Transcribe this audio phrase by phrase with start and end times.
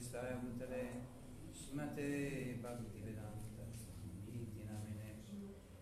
[0.00, 1.04] Krishna Pristaya Bhutale
[1.52, 3.68] Shimate Bhakti Vedanta
[4.32, 5.20] Iti Namine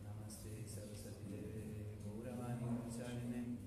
[0.02, 3.59] Namaste Saraswati Deve Gauravani Pracharine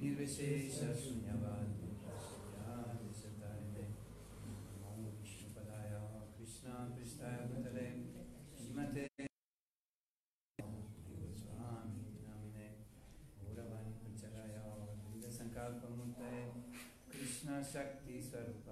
[0.00, 3.94] Nirvishesha Shunyavadi Prashyadi Satarine
[4.82, 6.02] Namo Vishnu Padaya
[6.34, 7.86] Krishna Pristaya Bhutale
[8.58, 9.06] Shimate
[17.08, 18.71] Krishna Shakti Swarupaya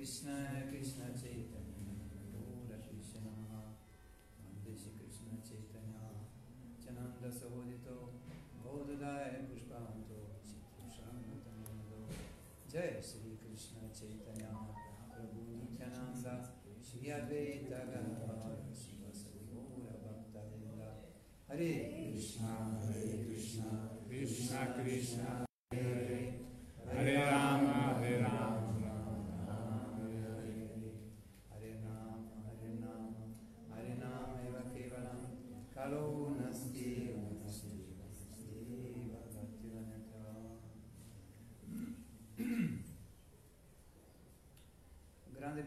[0.00, 0.39] Krishna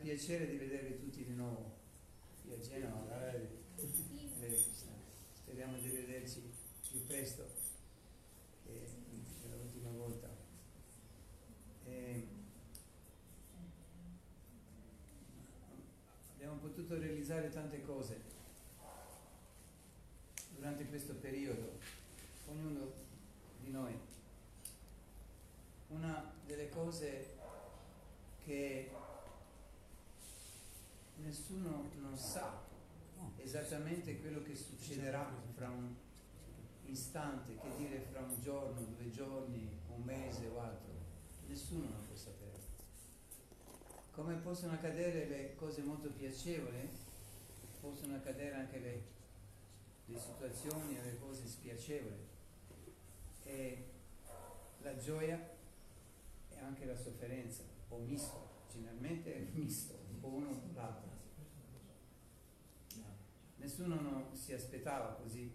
[0.04, 1.78] piacere di vedervi tutti di nuovo
[2.42, 3.16] qui a Genova.
[3.16, 3.62] Hare
[4.38, 4.92] Krishna.
[5.34, 6.42] Speriamo di vederci
[6.90, 7.46] più presto
[8.66, 8.90] che
[9.50, 10.28] l'ultima volta.
[11.86, 12.28] E
[16.34, 18.20] abbiamo potuto realizzare tante cose
[20.54, 21.80] durante questo periodo,
[22.48, 22.92] ognuno
[23.62, 23.98] di noi.
[25.88, 27.38] Una delle cose
[28.44, 28.92] che
[31.34, 32.62] nessuno non sa
[33.38, 35.92] esattamente quello che succederà fra un
[36.86, 40.94] istante, che dire fra un giorno, due giorni, un mese o altro.
[41.48, 42.60] Nessuno lo può sapere.
[44.12, 46.88] Come possono accadere le cose molto piacevoli,
[47.82, 49.04] possono accadere anche le,
[50.06, 52.28] le situazioni e le cose spiacevoli.
[53.46, 53.86] E
[54.82, 55.50] la gioia
[56.50, 61.13] e anche la sofferenza, o misto, generalmente è misto, o uno o l'altro.
[63.64, 65.50] Nessuno non si aspettava così,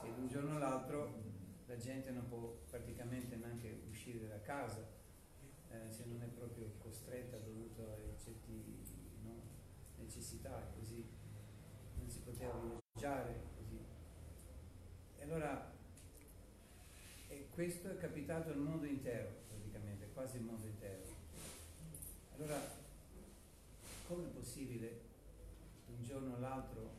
[0.00, 1.24] se da un giorno all'altro
[1.66, 4.88] la gente non può praticamente neanche uscire da casa,
[5.68, 8.52] eh, se non è proprio costretta dovuto a certe
[9.22, 9.42] no,
[9.96, 11.04] necessità, così
[11.96, 13.84] non si poteva viaggiare, così.
[15.16, 15.74] E allora
[17.26, 21.02] e questo è capitato al mondo intero, praticamente, quasi il mondo intero.
[22.36, 22.60] Allora,
[24.06, 25.00] come è possibile
[25.88, 26.97] un giorno all'altro le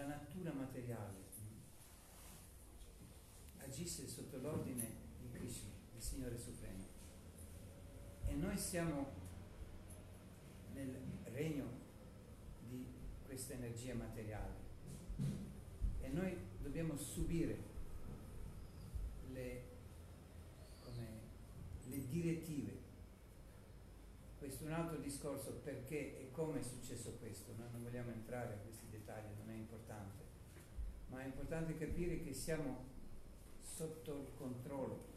[0.00, 1.60] la natura materiale mh,
[3.58, 4.88] agisce sotto l'ordine
[5.20, 6.84] di Krishna, il Signore Supremo.
[8.26, 9.08] E noi siamo
[10.72, 11.66] nel regno
[12.68, 12.86] di
[13.26, 14.68] questa energia materiale
[16.00, 17.58] e noi dobbiamo subire
[19.32, 19.62] le,
[20.82, 21.06] come,
[21.88, 22.78] le direttive.
[24.38, 28.54] Questo è un altro discorso perché e come è successo questo, noi non vogliamo entrare
[28.54, 30.24] in questi dettagli, non è importante,
[31.08, 32.88] ma è importante capire che siamo
[33.62, 35.10] sotto il controllo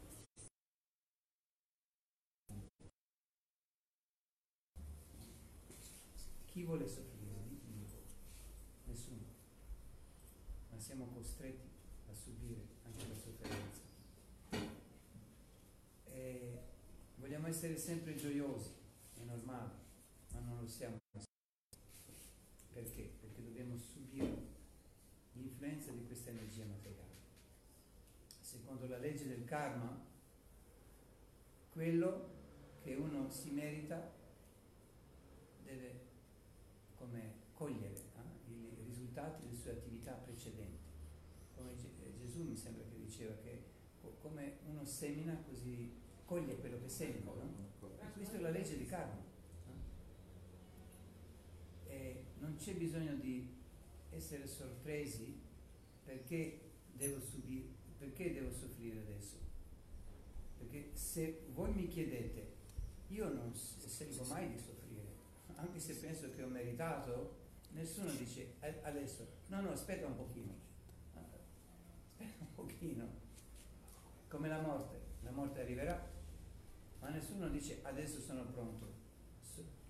[6.54, 7.32] Chi vuole soffrire?
[7.32, 7.58] Voi.
[8.84, 9.24] Nessuno.
[10.70, 11.68] Ma siamo costretti
[12.08, 13.82] a subire anche la sofferenza.
[16.04, 16.58] E
[17.16, 18.70] vogliamo essere sempre gioiosi,
[19.18, 19.72] è normale,
[20.30, 20.96] ma non lo siamo.
[22.72, 23.02] Perché?
[23.20, 24.46] Perché dobbiamo subire
[25.32, 27.12] l'influenza di questa energia materiale.
[28.40, 30.02] Secondo la legge del karma,
[31.70, 32.32] quello
[32.82, 34.10] che uno si merita
[35.64, 36.00] deve
[36.94, 40.82] come cogliere eh, i risultati delle sue attività precedenti.
[41.56, 41.74] Come
[42.16, 43.72] Gesù mi sembra che diceva che
[44.20, 45.92] come uno semina così
[46.24, 47.32] coglie quello che semina.
[47.32, 47.72] No?
[48.14, 49.20] Questa è la legge di karma.
[51.86, 51.92] Eh?
[51.92, 53.46] E non c'è bisogno di
[54.10, 55.43] essere sorpresi
[56.14, 56.60] perché
[56.92, 57.66] devo subire,
[57.98, 59.36] perché devo soffrire adesso?
[60.58, 62.52] Perché se voi mi chiedete,
[63.08, 65.02] io non scelgo mai di soffrire,
[65.56, 70.54] anche se penso che ho meritato, nessuno dice adesso, no, no, aspetta un pochino,
[71.14, 73.08] aspetta un pochino,
[74.28, 76.12] come la morte, la morte arriverà,
[77.00, 78.92] ma nessuno dice adesso sono pronto,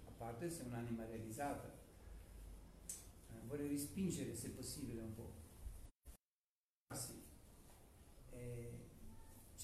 [0.07, 1.71] a parte se è un'anima realizzata,
[2.87, 5.44] eh, vorrei rispingere se possibile un po'.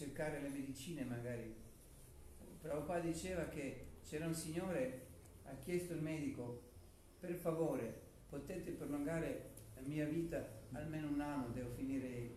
[0.01, 1.55] Cercare le medicine magari.
[2.61, 5.07] Prabhupada diceva che c'era un signore,
[5.45, 6.63] ha chiesto al medico,
[7.21, 12.37] per favore potete prolungare la mia vita almeno un anno, devo finire i,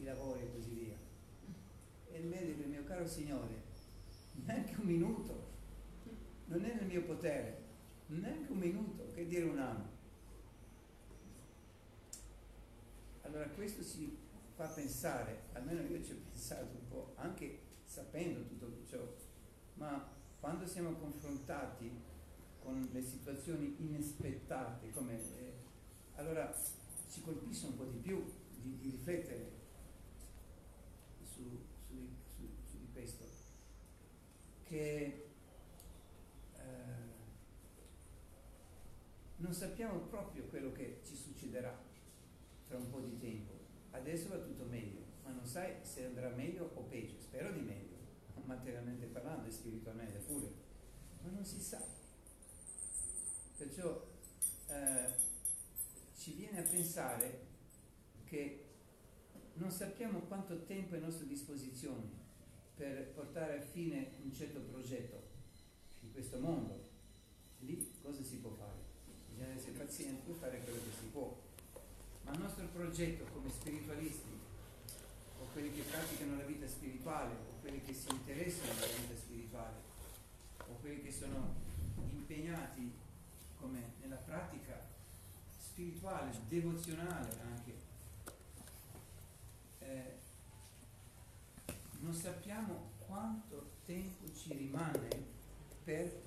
[0.00, 0.96] i lavori e così via.
[2.10, 3.62] E il medico, mio caro signore,
[4.44, 5.48] neanche un minuto,
[6.46, 7.64] non è nel mio potere,
[8.06, 9.95] neanche un minuto, che dire un anno.
[13.26, 14.16] Allora questo ci
[14.54, 19.04] fa pensare, almeno io ci ho pensato un po', anche sapendo tutto ciò,
[19.74, 20.08] ma
[20.38, 21.90] quando siamo confrontati
[22.60, 25.52] con le situazioni inaspettate, come, eh,
[26.14, 26.54] allora
[27.10, 28.24] ci colpisce un po' di più
[28.60, 29.50] di, di riflettere
[31.24, 31.42] su,
[31.88, 33.24] su, su, su, di questo,
[34.62, 35.30] che
[36.54, 36.62] eh,
[39.38, 41.85] non sappiamo proprio quello che ci succederà
[42.66, 43.52] tra un po' di tempo.
[43.90, 47.20] Adesso va tutto meglio, ma non sai se andrà meglio o peggio.
[47.20, 47.96] Spero di meglio,
[48.44, 50.52] materialmente parlando e spiritualmente pure,
[51.22, 51.82] ma non si sa.
[53.56, 54.06] Perciò
[54.68, 55.10] eh,
[56.16, 57.44] ci viene a pensare
[58.24, 58.64] che
[59.54, 62.24] non sappiamo quanto tempo è a nostra disposizione
[62.74, 65.22] per portare a fine un certo progetto
[66.02, 66.84] in questo mondo.
[67.60, 68.84] Lì cosa si può fare?
[69.30, 71.45] Bisogna essere pazienti e fare quello che si può.
[72.26, 74.36] Ma il nostro progetto come spiritualisti,
[75.38, 79.76] o quelli che praticano la vita spirituale, o quelli che si interessano alla vita spirituale,
[80.58, 81.54] o quelli che sono
[82.10, 82.92] impegnati
[83.60, 84.76] come nella pratica
[85.56, 87.74] spirituale, devozionale anche,
[89.78, 90.18] eh,
[92.00, 95.08] non sappiamo quanto tempo ci rimane
[95.84, 96.22] per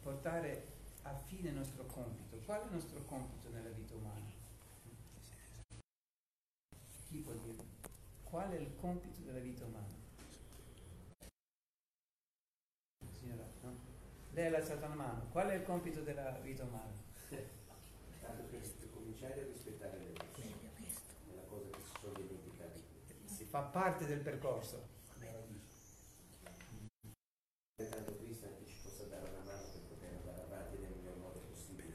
[0.00, 0.66] portare
[1.02, 2.36] a fine il nostro compito.
[2.44, 4.37] Qual è il nostro compito nella vita umana?
[7.08, 7.66] Chi può dirmi?
[8.22, 9.96] Qual è il compito della vita umana?
[13.12, 13.76] Signora, no?
[14.32, 15.26] Lei ha alzato la mano.
[15.30, 16.92] Qual è il compito della vita umana?
[18.20, 18.60] Tanto per
[18.90, 20.54] cominciare a rispettare le leggi.
[21.30, 22.82] È la cosa che si sono dimenticati.
[23.24, 24.96] Si fa parte del percorso.
[27.76, 31.38] Tanto Cristo che ci possa dare una mano per poter andare avanti nel miglior modo
[31.38, 31.94] possibile.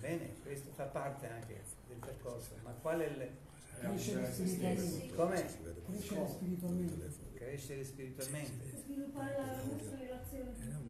[0.00, 2.56] Bene, questo fa parte anche del percorso.
[2.62, 3.36] Ma qual è il,
[3.78, 5.14] Crescere spiritualmente.
[5.14, 5.46] Come?
[5.86, 7.12] Crescere spiritualmente.
[7.34, 10.86] Crescere spiritualmente, Sviluppare la nostra relazione.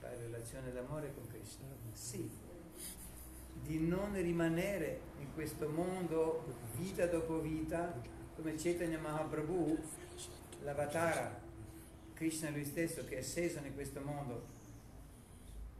[0.00, 1.66] fare relazione d'amore con Krishna.
[1.92, 2.28] Sì,
[3.62, 6.44] di non rimanere in questo mondo
[6.76, 7.94] vita dopo vita,
[8.34, 9.78] come Chaitanya Mahaprabhu,
[10.62, 11.40] l'avatara,
[12.14, 14.44] Krishna lui stesso che è sceso in questo mondo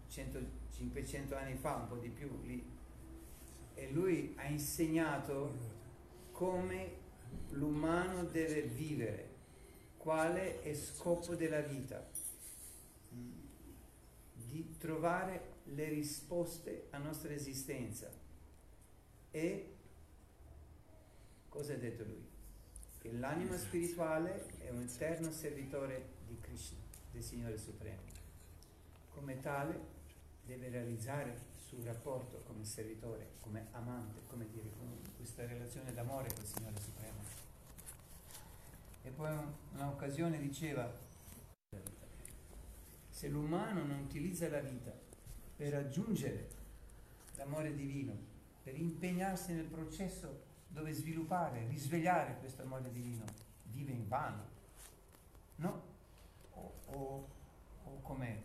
[0.08, 0.38] 100,
[0.72, 2.64] 500 anni fa, un po' di più lì,
[3.76, 5.74] e lui ha insegnato
[6.32, 7.04] come
[7.50, 9.34] l'umano deve vivere,
[9.98, 12.08] quale è scopo della vita,
[14.32, 18.10] di trovare le risposte alla nostra esistenza.
[19.30, 19.74] E
[21.50, 22.24] cosa ha detto lui?
[22.98, 26.78] Che l'anima spirituale è un eterno servitore di Krishna,
[27.12, 28.00] del Signore Supremo.
[29.10, 29.78] Come tale
[30.46, 36.44] deve realizzare suo rapporto come servitore, come amante, come dire, con questa relazione d'amore con
[36.44, 37.18] il Signore Supremo.
[39.02, 40.88] E poi un- un'occasione diceva,
[43.10, 44.92] se l'umano non utilizza la vita
[45.56, 46.50] per raggiungere
[47.34, 48.14] l'amore divino,
[48.62, 53.24] per impegnarsi nel processo dove sviluppare, risvegliare questo amore divino,
[53.64, 54.44] vive in vano.
[55.56, 55.82] No?
[56.52, 57.28] O, o,
[57.84, 58.42] o come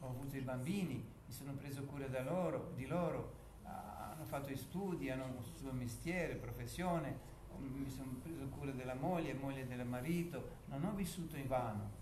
[0.00, 5.10] ho avuto i bambini, mi sono preso cura loro, di loro, hanno fatto gli studi,
[5.10, 10.84] hanno un suo mestiere, professione, mi sono preso cura della moglie, moglie del marito, non
[10.84, 11.96] ho vissuto in vano.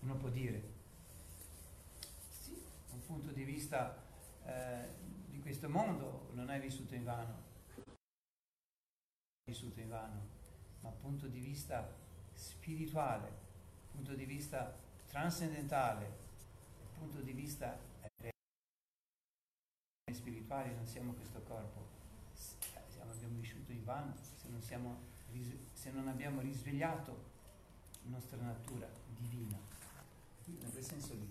[0.00, 0.62] Uno può dire,
[2.28, 4.04] sì, un punto di vista
[4.44, 4.86] eh,
[5.28, 7.42] di questo mondo non hai vissuto in vano,
[9.44, 10.28] vissuto in vano,
[10.80, 11.90] ma punto di vista
[12.34, 13.32] spirituale,
[13.92, 14.76] punto di vista
[15.06, 16.24] trascendentale,
[16.98, 17.85] punto di vista
[20.26, 21.86] spirituale non siamo questo corpo,
[22.34, 25.14] siamo- abbiamo vissuto in vano se non siamo
[25.72, 27.24] se non abbiamo risvegliato
[28.04, 29.58] la nostra natura divina,
[30.46, 31.30] in quel senso lì,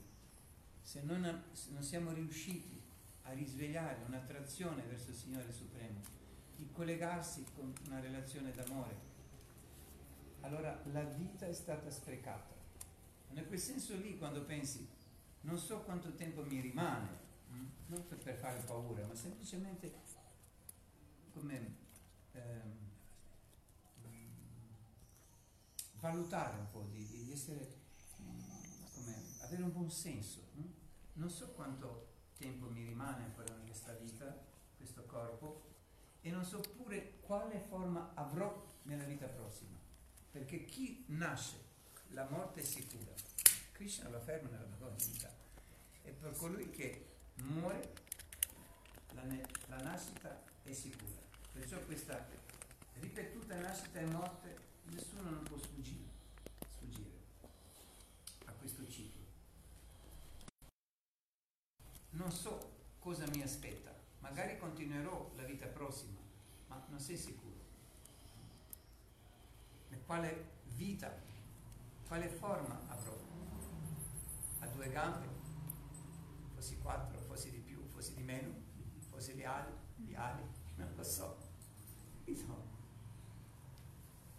[0.81, 2.79] se non, se non siamo riusciti
[3.23, 5.99] a risvegliare un'attrazione verso il Signore Supremo,
[6.55, 8.95] di collegarsi con una relazione d'amore,
[10.41, 12.53] allora la vita è stata sprecata.
[13.31, 14.87] In quel senso lì, quando pensi,
[15.41, 17.24] non so quanto tempo mi rimane,
[17.87, 19.93] non per, fare paura, ma semplicemente
[21.31, 21.75] come
[22.31, 22.85] ehm,
[25.99, 27.67] valutare un po', di, di essere,
[28.21, 28.39] mm,
[28.93, 30.43] come, avere un buon senso.
[31.13, 34.37] Non so quanto tempo mi rimane ancora in questa vita,
[34.77, 35.73] questo corpo,
[36.21, 39.77] e non so pure quale forma avrò nella vita prossima.
[40.31, 41.55] Perché chi nasce,
[42.09, 43.13] la morte è sicura.
[43.71, 45.33] Krishna lo afferma nella Bhagavad Gita.
[46.03, 47.93] E per colui che muore,
[49.13, 49.23] la,
[49.67, 51.21] la nascita è sicura.
[51.51, 52.27] Perciò questa
[52.99, 56.09] ripetuta nascita e morte, nessuno non può sfuggire,
[56.69, 57.11] sfuggire
[58.45, 59.23] a questo ciclo.
[62.11, 66.19] Non so cosa mi aspetta, magari continuerò la vita prossima,
[66.67, 67.53] ma non sei sicuro.
[69.89, 71.13] E quale vita,
[72.07, 73.15] quale forma avrò?
[74.59, 75.27] A due gambe,
[76.55, 77.14] fossi quattro,
[78.05, 78.53] fossi di di meno,
[79.09, 80.43] fossi le ali, gli ali,
[80.75, 81.37] non lo so.
[82.25, 82.73] No.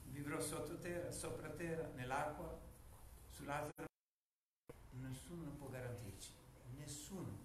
[0.04, 2.61] Vivrò sottoterra, sopra terra, nell'acqua,
[3.30, 3.85] sull'altra.
[4.90, 6.30] Nessuno può garantirci,
[6.76, 7.44] nessuno.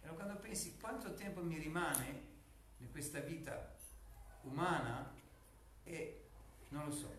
[0.00, 2.28] E allora quando pensi quanto tempo mi rimane
[2.78, 3.74] in questa vita
[4.42, 5.12] umana,
[5.82, 6.28] e
[6.68, 7.12] non lo so.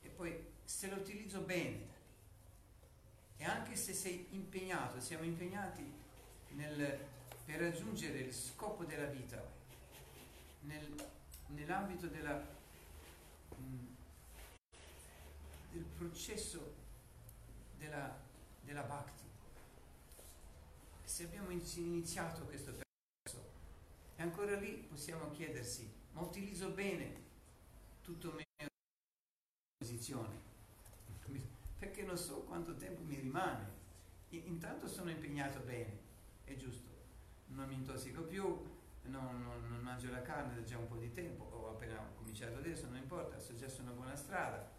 [0.00, 1.88] E poi se lo utilizzo bene,
[3.36, 5.99] e anche se sei impegnato, siamo impegnati
[6.50, 6.98] nel,
[7.44, 9.42] per raggiungere il scopo della vita,
[10.60, 11.08] nel,
[11.48, 12.36] nell'ambito della,
[13.56, 13.86] mh,
[15.72, 16.74] del processo
[17.78, 18.16] della,
[18.62, 19.28] della bhakti.
[21.04, 23.50] Se abbiamo iniziato questo percorso
[24.16, 27.28] e ancora lì possiamo chiedersi, ma utilizzo bene
[28.02, 28.68] tutto il mio
[29.78, 30.48] posizione?
[31.78, 33.78] Perché non so quanto tempo mi rimane.
[34.30, 35.98] Intanto sono impegnato bene,
[36.54, 36.88] è giusto.
[37.46, 38.44] Non mi intossico più,
[39.02, 42.58] non, non, non, mangio la carne da già un po' di tempo, ho appena cominciato
[42.58, 44.70] adesso, non importa, sto già su una buona strada,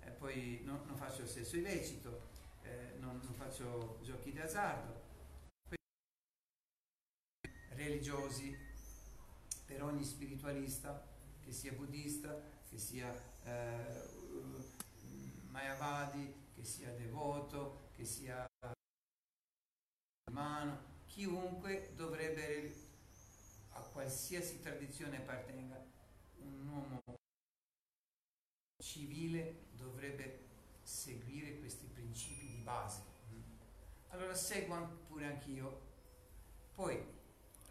[0.00, 2.28] e poi non, non faccio sesso illecito,
[2.62, 5.10] eh, non, non, faccio giochi d'azzardo.
[7.70, 8.56] Religiosi,
[9.64, 11.08] per ogni spiritualista,
[11.40, 12.38] che sia buddista,
[12.68, 13.12] che sia
[13.44, 14.10] eh,
[15.48, 18.46] mayavadi, che sia devoto, che sia
[20.30, 22.74] umano, chiunque dovrebbe
[23.72, 25.84] a qualsiasi tradizione appartenga,
[26.38, 27.02] un uomo
[28.82, 30.48] civile dovrebbe
[30.82, 33.02] seguire questi principi di base.
[34.08, 35.80] Allora seguo pure anch'io,
[36.74, 37.02] poi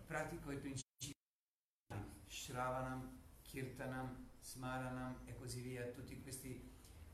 [0.06, 1.12] pratico i principi
[2.28, 6.70] Shravanam, Kirtanam, Smaranam e così via, tutti questi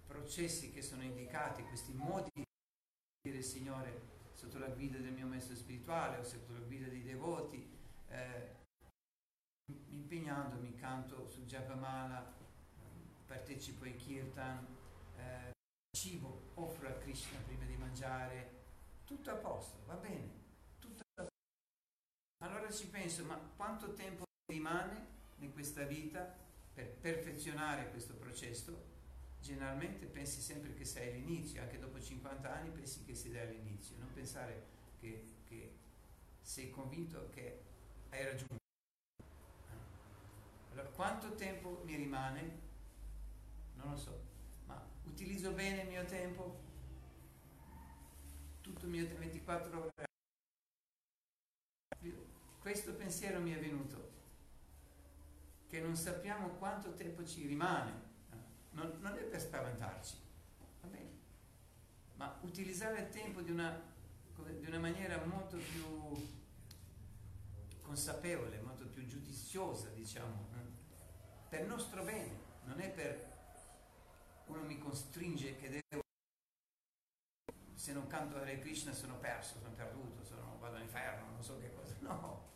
[0.05, 2.43] processi che sono indicati, questi modi di
[3.22, 7.67] dire Signore sotto la guida del mio maestro spirituale o sotto la guida dei devoti.
[8.10, 8.56] Eh,
[9.89, 12.36] impegnandomi, canto sul Japamala,
[13.25, 14.65] partecipo ai kirtan,
[15.17, 15.51] eh,
[15.98, 18.65] cibo, offro a Krishna prima di mangiare,
[19.06, 20.29] tutto a posto, va bene,
[20.77, 21.34] tutto a posto.
[22.46, 26.32] Allora ci penso, ma quanto tempo rimane in questa vita
[26.74, 28.96] per perfezionare questo processo?
[29.41, 34.12] Generalmente pensi sempre che sei all'inizio, anche dopo 50 anni pensi che sei all'inizio, non
[34.13, 34.65] pensare
[35.00, 35.75] che, che
[36.41, 37.62] sei convinto che
[38.10, 38.56] hai raggiunto.
[40.72, 42.65] Allora, quanto tempo mi rimane?
[43.75, 44.22] Non lo so,
[44.65, 46.60] ma utilizzo bene il mio tempo?
[48.62, 50.06] Tutto il mio 24 ore?
[52.60, 54.10] Questo pensiero mi è venuto,
[55.67, 58.06] che non sappiamo quanto tempo ci rimane.
[58.77, 60.15] Non, non è per spaventarci,
[60.81, 61.10] va bene,
[62.13, 63.75] ma utilizzare il tempo di una,
[64.36, 65.84] di una maniera molto più
[67.81, 70.48] consapevole, molto più giudiziosa, diciamo,
[71.50, 73.36] per il nostro bene, non è per
[74.46, 76.03] uno mi costringe che devo
[77.74, 81.74] se non canto Hare Krishna sono perso, sono perduto, sono, vado all'inferno, non so che
[81.74, 81.96] cosa.
[82.01, 82.48] No,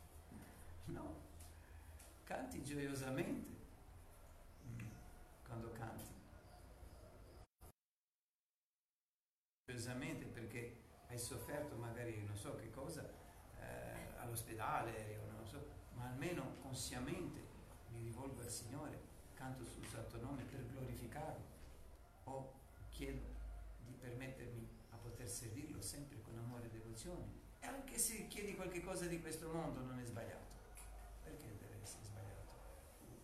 [0.85, 1.15] no,
[2.25, 3.60] canti gioiosamente
[5.61, 6.09] quando canti.
[9.65, 13.07] Gioiosamente perché hai sofferto magari non so che cosa
[13.59, 17.39] eh, all'ospedale so, ma almeno consciamente
[17.89, 21.43] mi rivolgo al Signore canto sul santo nome per glorificarlo
[22.25, 22.53] o
[22.89, 23.39] chiedo
[23.85, 27.39] di permettermi a poter servirlo sempre con amore e devozione.
[27.59, 30.49] E anche se chiedi qualche cosa di questo mondo non è sbagliato.
[31.23, 32.53] Perché deve essere sbagliato?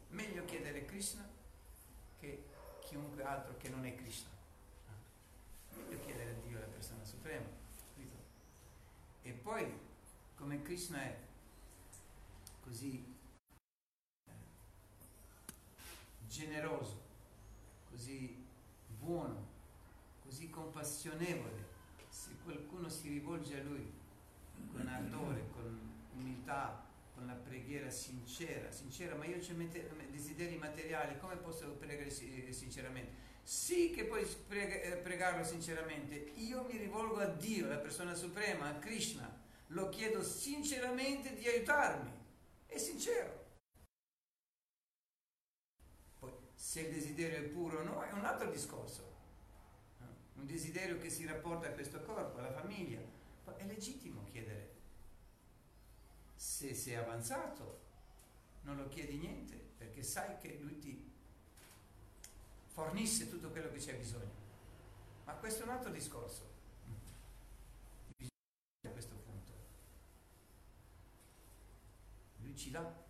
[0.09, 1.36] Meglio chiedere Krishna
[2.97, 4.29] chiunque altro che non è Krishna.
[5.75, 7.45] Meglio chiedere a Dio, la persona suprema.
[7.93, 8.15] capito?
[9.21, 9.71] E poi,
[10.35, 11.19] come Krishna è
[12.63, 13.15] così
[14.25, 14.31] eh,
[16.27, 16.99] generoso,
[17.91, 18.43] così
[18.97, 19.45] buono,
[20.23, 21.65] così compassionevole,
[22.09, 23.93] se qualcuno si rivolge a lui
[24.71, 26.83] con ardore, con umiltà,
[27.57, 33.25] preghiera sincera, sincera, ma io ho desideri materiali, come posso pregare sinceramente?
[33.41, 38.77] Sì che puoi preg- pregarlo sinceramente, io mi rivolgo a Dio, la persona suprema, a
[38.77, 39.27] Krishna,
[39.67, 42.11] lo chiedo sinceramente di aiutarmi,
[42.67, 43.45] è sincero.
[46.19, 49.15] Poi se il desiderio è puro o no è un altro discorso,
[50.35, 52.99] un desiderio che si rapporta a questo corpo, alla famiglia,
[53.55, 54.76] è legittimo chiedere.
[56.37, 57.81] Se sei avanzato,
[58.61, 61.11] non lo chiedi niente, perché sai che lui ti
[62.67, 64.45] fornisce tutto quello che c'è bisogno.
[65.25, 66.55] Ma questo è un altro discorso.
[68.85, 69.51] A questo punto.
[72.37, 73.05] Lui ci dà.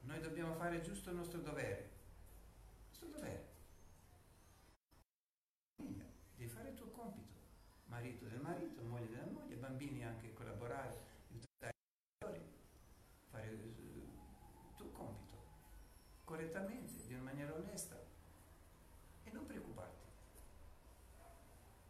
[0.00, 1.90] Noi dobbiamo fare giusto il nostro dovere.
[2.80, 3.50] Il nostro dovere.
[6.36, 7.30] Devi fare il tuo compito.
[7.84, 10.98] Marito del marito, moglie della moglie, bambini anche collaborare,
[11.30, 12.50] aiutare i genitori,
[13.30, 14.08] fare il
[14.76, 15.36] tuo compito
[16.24, 18.02] correttamente, di una maniera onesta
[19.24, 20.06] e non preoccuparti.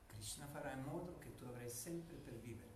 [0.06, 2.70] Krishna farà in modo che tu avrai sempre per vivere,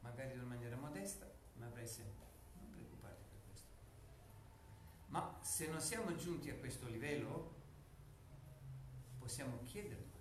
[0.00, 2.26] magari in maniera modesta, ma avrai sempre.
[2.58, 3.68] Non preoccuparti per questo.
[5.06, 7.54] Ma se non siamo giunti a questo livello,
[9.18, 10.18] possiamo chiederlo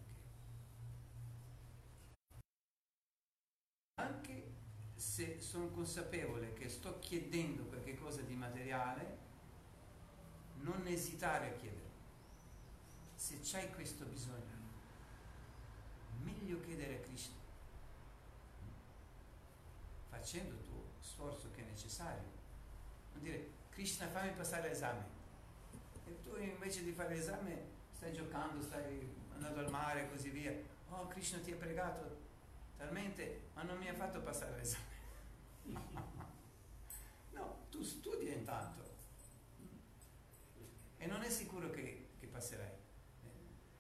[3.96, 4.12] anche.
[4.14, 4.52] Anche
[4.94, 9.18] se sono consapevole che sto chiedendo qualche cosa di materiale,
[10.58, 11.90] non esitare a chiedere.
[13.16, 14.62] Se c'hai questo bisogno,
[16.22, 17.42] meglio chiedere a Krishna,
[20.24, 22.24] facendo il tuo sforzo che è necessario.
[23.12, 25.04] Non dire, Krishna fammi passare l'esame.
[26.06, 30.54] E tu invece di fare l'esame stai giocando, stai andando al mare e così via.
[30.90, 32.22] Oh, Krishna ti ha pregato
[32.78, 34.92] talmente, ma non mi ha fatto passare l'esame.
[37.32, 38.92] no, tu studia intanto
[40.98, 42.66] e non è sicuro che, che passerai.
[42.66, 43.30] Eh,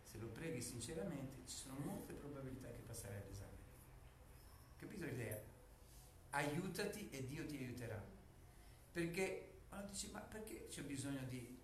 [0.01, 3.51] se lo preghi sinceramente, ci sono molte probabilità che passerai l'esame.
[4.75, 5.51] Capito l'idea?
[6.33, 8.01] Aiutati e Dio ti aiuterà.
[8.91, 11.57] Perché, allora dici, ma perché c'è bisogno di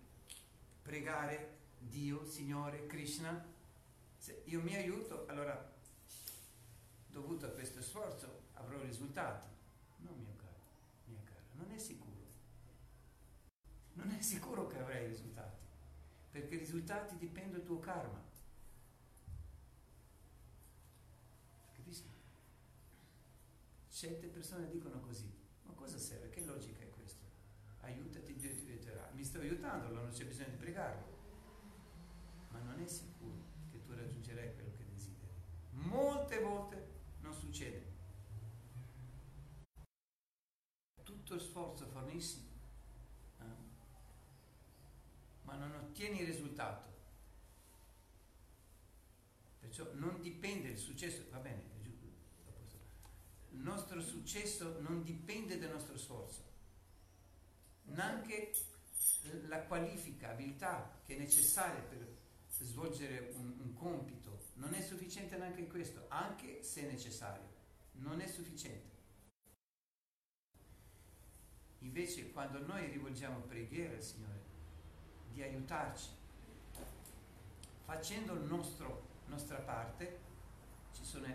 [0.82, 3.46] pregare Dio, Signore, Krishna?
[4.16, 5.72] Se io mi aiuto, allora,
[7.06, 9.46] dovuto a questo sforzo, avrò risultati.
[9.98, 10.60] No, mio caro,
[11.06, 12.10] mia cara, non è sicuro
[14.00, 15.58] non è sicuro che avrai risultati,
[16.30, 18.18] perché i risultati dipendono dal tuo karma.
[21.76, 22.04] Capisci?
[24.00, 25.30] Certe persone dicono così,
[25.64, 26.30] ma cosa serve?
[26.30, 27.22] Che logica è questa?
[27.80, 29.10] Aiutati, Dio ti aiuterà.
[29.12, 31.04] Mi sto aiutando, allora non c'è bisogno di pregarlo.
[32.48, 35.34] Ma non è sicuro che tu raggiungerai quello che desideri.
[35.72, 36.86] Molte volte
[37.20, 37.92] non succede.
[41.02, 42.48] Tutto sforzo fornisci
[45.42, 46.88] ma non ottieni il risultato.
[49.58, 51.69] Perciò non dipende il successo, va bene, il
[53.70, 56.42] nostro successo non dipende dal nostro sforzo,
[57.84, 58.52] neanche
[59.46, 62.18] la qualifica, abilità che è necessaria per
[62.60, 67.48] svolgere un, un compito, non è sufficiente neanche questo, anche se necessario,
[67.92, 68.98] non è sufficiente.
[71.78, 74.48] Invece quando noi rivolgiamo preghiera al Signore,
[75.32, 76.08] di aiutarci.
[77.84, 78.46] Facendo la
[79.26, 80.18] nostra parte
[80.92, 81.26] ci sono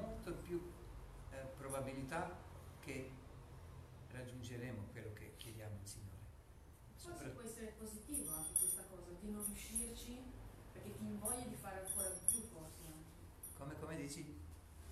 [0.00, 0.60] molto più
[1.30, 2.36] eh, probabilità
[2.80, 3.10] che
[4.10, 6.14] raggiungeremo quello che chiediamo al Signore.
[6.96, 10.18] Forse può essere positivo anche questa cosa, di non riuscirci
[10.72, 12.84] perché ti invoglia di fare ancora di più forse.
[13.56, 14.38] Come, come dici?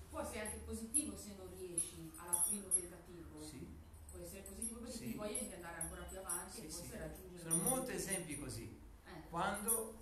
[0.09, 3.43] Forse è anche positivo se non riesci alla primo tentativo.
[3.43, 3.83] Sì
[4.15, 5.11] può essere positivo perché sì.
[5.11, 6.97] ti voglia di andare ancora più avanti sì, e forse sì.
[6.97, 7.51] raggiungere.
[7.51, 8.81] Sono molti esempi così.
[9.07, 9.29] Eh.
[9.29, 9.99] Quando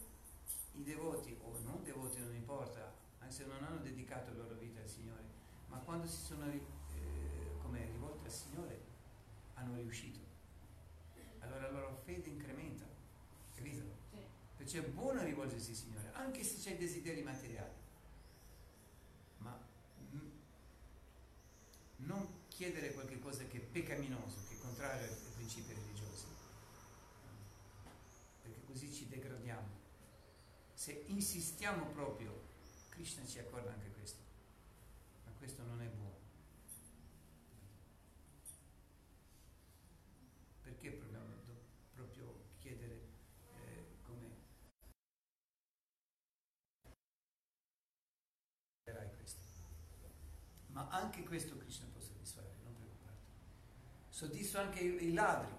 [0.73, 4.82] i devoti, o non devoti, non importa, anche se non hanno dedicato la loro vita
[5.85, 6.61] quando si sono eh,
[7.63, 8.81] come rivolti al Signore,
[9.55, 10.21] hanno riuscito.
[11.41, 12.85] Allora la loro fede incrementa.
[13.57, 13.83] E
[14.57, 17.75] Perciò è buono rivolgersi al Signore, anche se c'è desideri materiali.
[19.39, 19.59] Ma
[20.15, 20.31] mm,
[21.97, 26.27] non chiedere qualcosa che è peccaminoso, che è contrario ai principi religiosi,
[28.43, 29.81] perché così ci degradiamo.
[30.75, 32.33] Se insistiamo proprio,
[32.91, 34.21] Krishna ci accorda anche questo,
[35.25, 36.11] ma questo non è buono.
[40.63, 41.63] Perché proviamo do-
[41.95, 42.95] proprio chiedere
[43.57, 44.37] eh, come
[48.85, 49.41] farai questo?
[50.69, 53.27] Ma anche questo Krishna può soddisfare, non preoccuparti.
[54.09, 55.53] Soddisfa anche i, i ladri.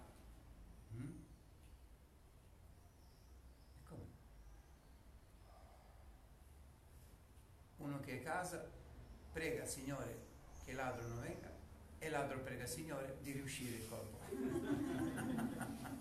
[0.93, 1.11] Mm?
[3.75, 4.05] E come?
[7.77, 8.71] Uno che è a casa
[9.33, 10.31] prega Signore
[10.63, 11.51] che il ladro non venga
[11.99, 14.19] e il ladro prega Signore di riuscire il corpo.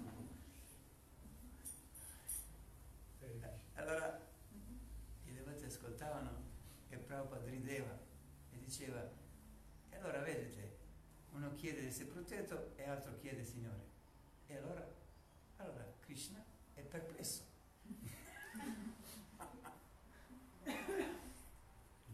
[3.75, 4.21] allora
[5.25, 6.31] i devoti ascoltavano
[6.91, 7.99] e Prabhupada rideva
[8.53, 9.21] e diceva
[10.23, 10.79] allora vedete
[11.33, 13.91] uno chiede di essere protetto e l'altro chiede Signore
[14.47, 14.87] e allora,
[15.57, 17.43] allora Krishna è perplesso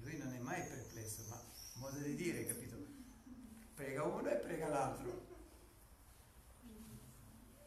[0.00, 1.42] lui non è mai perplesso ma
[1.74, 2.76] modo di dire capito
[3.74, 5.26] prega uno e prega l'altro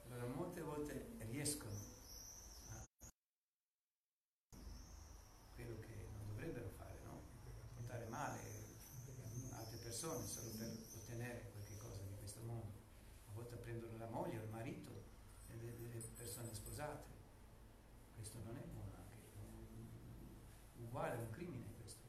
[0.05, 1.77] allora molte volte riescono
[2.69, 2.83] a
[5.55, 7.21] quello che non dovrebbero fare, no?
[7.75, 8.51] Portare male
[9.71, 12.73] altre persone solo per ottenere qualche cosa di questo mondo.
[13.27, 14.91] A volte prendono la moglie o il marito
[15.47, 16.01] delle, delle
[16.81, 17.03] sposate.
[18.15, 19.17] Questo non è buono anche.
[20.77, 22.05] Uguale, è un crimine questo.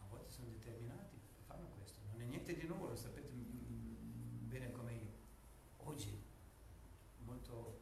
[0.00, 2.00] A volte sono determinati, fanno questo.
[2.10, 5.12] Non è niente di nuovo, lo sapete bene come io.
[5.78, 6.22] Oggi
[7.24, 7.80] molto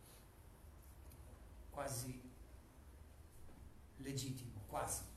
[1.70, 2.30] quasi
[3.96, 5.10] legittimo, quasi.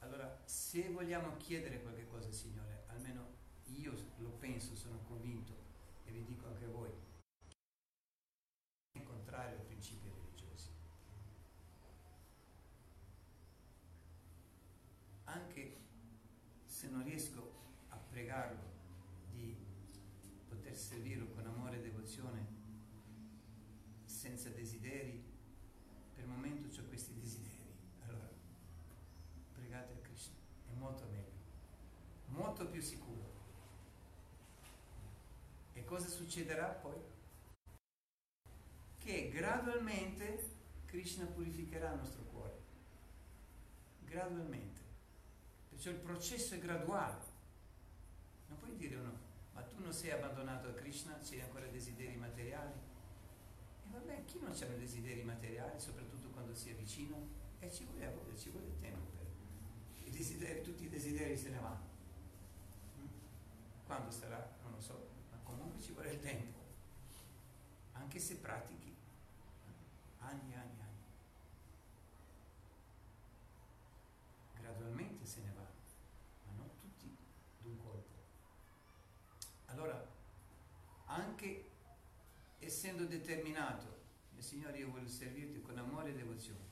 [0.00, 5.54] Allora, se vogliamo chiedere qualche cosa Signore, almeno io lo penso, sono convinto,
[6.04, 6.90] e vi dico anche voi,
[8.92, 10.68] è contrario ai principi religiosi.
[15.24, 15.76] Anche
[16.66, 17.52] se non riesco
[17.88, 18.70] a pregarlo
[19.30, 19.56] di
[20.48, 22.60] poter servirlo con amore e devozione,
[24.04, 25.24] senza desideri,
[26.14, 27.74] per il momento ho questi desideri.
[28.00, 28.28] Allora,
[29.52, 30.34] pregate a Krishna,
[30.66, 31.40] è molto meglio,
[32.26, 33.30] molto più sicuro.
[35.72, 37.00] E cosa succederà poi?
[38.98, 40.50] Che gradualmente
[40.86, 42.60] Krishna purificherà il nostro cuore.
[44.00, 44.80] Gradualmente.
[45.68, 47.30] Perciò il processo è graduale.
[48.48, 49.16] Non puoi dire uno,
[49.52, 52.72] ma tu non sei abbandonato a Krishna, c'hai ancora desideri materiali?
[53.84, 57.16] E vabbè, chi non ha desideri materiali, soprattutto quando si avvicina?
[57.60, 59.26] E ci vuole ci vuole tempo per...
[60.04, 61.90] I desideri, tutti i desideri se ne vanno.
[63.86, 64.56] Quando sarà?
[64.62, 65.11] Non lo so,
[65.82, 66.60] ci vuole il tempo.
[67.92, 68.94] Anche se pratichi.
[70.20, 71.02] Anni e anni e anni.
[74.60, 75.80] Gradualmente se ne vanno,
[76.46, 77.16] ma non tutti
[77.60, 78.14] d'un colpo.
[79.66, 80.08] Allora,
[81.06, 81.70] anche
[82.60, 86.70] essendo determinato, mio Signore, io voglio servirti con amore e devozione,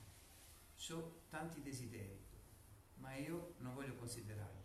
[0.91, 2.17] ho tanti desideri,
[2.95, 4.63] ma io non voglio considerarli.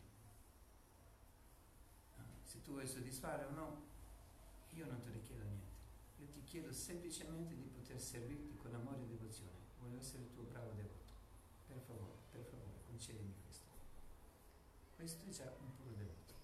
[2.18, 3.85] Ah, Se tu vuoi soddisfare o no,
[4.76, 5.74] io non te ne chiedo niente.
[6.18, 9.56] Io ti chiedo semplicemente di poter servirti con amore e devozione.
[9.80, 11.04] Voglio essere il tuo bravo devoto.
[11.66, 13.70] Per favore, per favore, concedimi questo.
[14.94, 16.34] Questo è già un puro devoto.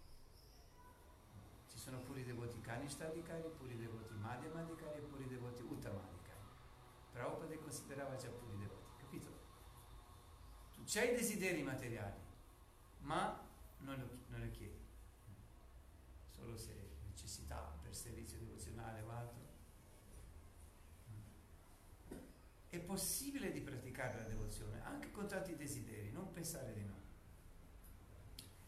[1.68, 6.40] Ci sono puri devoti Kanishtadikari, puri devoti Madhyamadikari e puri devoti Uttamadikari.
[7.12, 9.30] Prabhupada li considerava già puri devoti, capito?
[10.74, 12.18] Tu c'hai desideri materiali,
[13.00, 13.38] ma
[13.78, 14.80] non lo, non lo chiedi.
[16.30, 19.40] Solo se necessità per servizio devozionale o altro.
[22.68, 27.00] È possibile di praticare la devozione anche con tanti desideri, non pensare di no.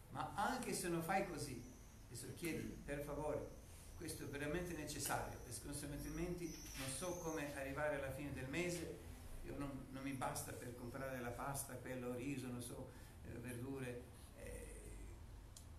[0.09, 1.61] Ma anche se non fai così,
[2.07, 3.53] adesso chiedi per favore,
[3.95, 5.37] questo è veramente necessario,
[5.91, 8.97] altrimenti non so come arrivare alla fine del mese,
[9.57, 12.89] non, non mi basta per comprare la pasta, quello, riso, non so,
[13.25, 14.01] eh, verdure,
[14.37, 14.81] eh,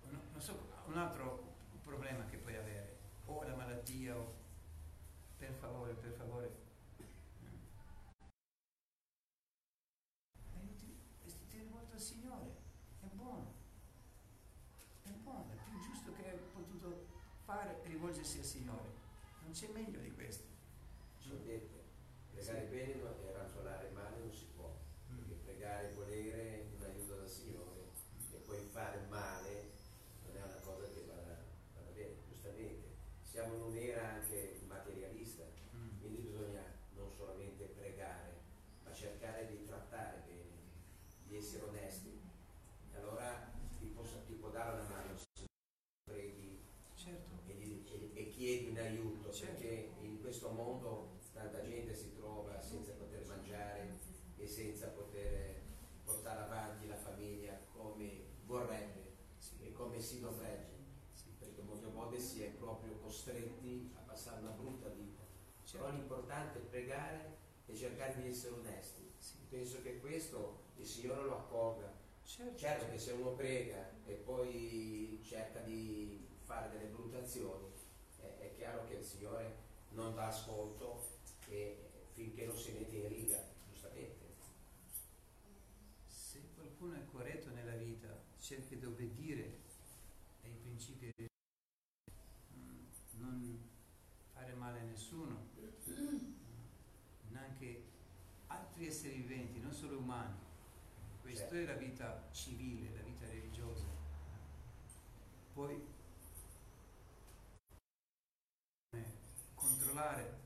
[0.05, 2.36] non, non so, un altro problema che
[19.73, 20.06] meglio
[62.37, 65.23] si è proprio costretti a passare una brutta vita.
[65.71, 65.97] Però Certo.
[65.97, 69.11] l'importante è pregare e cercare di essere onesti.
[69.19, 69.37] Sì.
[69.49, 71.91] Penso che questo il Signore lo accolga.
[72.25, 72.59] Certo.
[72.59, 77.71] Certo che se uno prega e poi cerca di fare delle brutte azioni,
[78.21, 79.57] è, è chiaro che il Signore
[79.93, 81.05] non dà ascolto
[81.49, 84.27] e finché non si mette in riga, giustamente.
[86.07, 89.61] Se qualcuno è corretto nella vita, cerca di obbedire
[90.43, 91.27] ai principi di
[92.55, 92.87] Mm,
[93.19, 93.61] non
[94.33, 95.49] fare male a nessuno,
[95.89, 96.33] mm,
[97.31, 97.83] neanche
[98.49, 100.45] altri esseri viventi, non solo umani.
[101.57, 103.87] È la vita civile, la vita religiosa.
[105.55, 105.83] Poi
[109.55, 110.39] controllare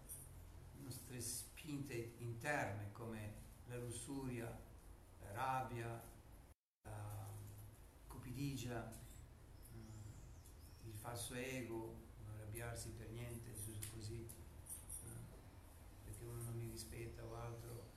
[0.77, 3.35] le nostre spinte interne come
[3.67, 4.57] la lussuria,
[5.23, 6.01] la rabbia,
[6.85, 7.29] la
[8.07, 8.89] cupidigia,
[9.75, 15.09] mm, il falso ego, non arrabbiarsi per niente, giusto così, eh,
[16.05, 17.89] perché uno non mi rispetta o altro.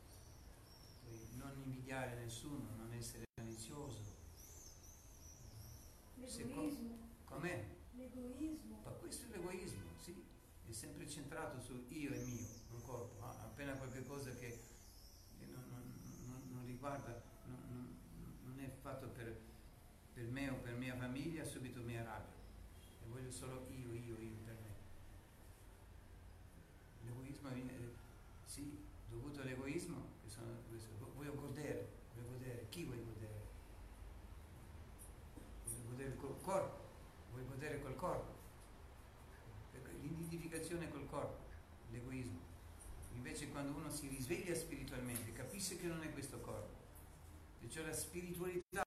[1.04, 3.26] Poi non invidiare nessuno, non essere
[3.64, 4.02] malizioso.
[6.16, 6.98] L'egoismo.
[7.26, 7.66] Com'è?
[7.92, 8.82] L'egoismo.
[8.84, 10.24] Ma questo è l'egoismo, sì,
[10.66, 10.72] è
[11.34, 13.24] sempre centrato su io e mio, un corpo.
[13.24, 14.60] Appena qualche cosa che
[15.52, 17.98] non, non- non- riguarda, non-
[18.44, 19.40] non è fatto per,
[20.14, 22.42] per me o per mia famiglia, subito mi arrabbio.
[23.04, 24.72] E voglio solo io, io, io per me.
[27.06, 27.74] L'egoismo viene,
[28.46, 28.78] sì,
[29.10, 33.42] dovuto all'egoismo, che sono, questo, voglio godere, voglio godere, chi vuoi godere?
[35.66, 36.90] Voglio godere col corpo,
[37.32, 38.42] vuoi godere col corpo.
[39.74, 41.44] Ecco, L'identificazione col corpo,
[41.92, 42.40] l'egoismo.
[43.16, 43.74] Invece quando
[44.34, 46.82] risveglia spiritualmente, capisce che non è questo corpo,
[47.62, 48.84] e cioè la spiritualità,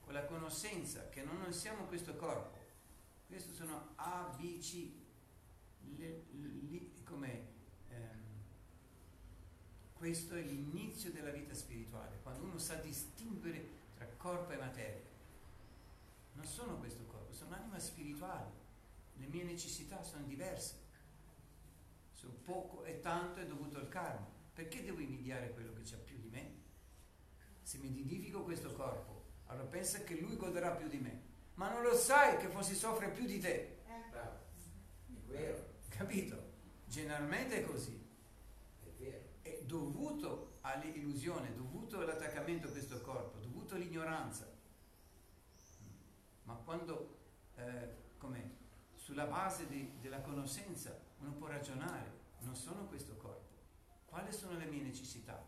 [0.00, 2.56] con la conoscenza che non siamo questo corpo.
[3.26, 4.90] Questi sono A, B, C.
[7.04, 7.42] Com'è?
[7.90, 8.22] Ehm,
[9.94, 15.06] questo è l'inizio della vita spirituale, quando uno sa distinguere tra corpo e materia.
[16.34, 18.66] Non sono questo corpo, sono anima spirituale.
[19.16, 20.86] Le mie necessità sono diverse.
[22.18, 24.26] Se ho poco e tanto è dovuto al karma.
[24.52, 26.56] Perché devo invidiare quello che ha più di me?
[27.62, 31.22] Se mi identifico questo corpo, allora pensa che lui goderà più di me.
[31.54, 33.82] Ma non lo sai che forse soffre più di te.
[34.10, 34.36] Bravo,
[35.06, 36.54] è vero, Capito?
[36.86, 38.04] Generalmente è così.
[38.82, 39.20] è vero.
[39.42, 44.52] È dovuto all'illusione, dovuto all'attaccamento a questo corpo, dovuto all'ignoranza.
[46.42, 47.18] Ma quando,
[47.54, 48.44] eh, com'è?
[48.94, 53.56] sulla base di- della conoscenza uno può ragionare, non sono questo corpo.
[54.06, 55.44] Quali sono le mie necessità?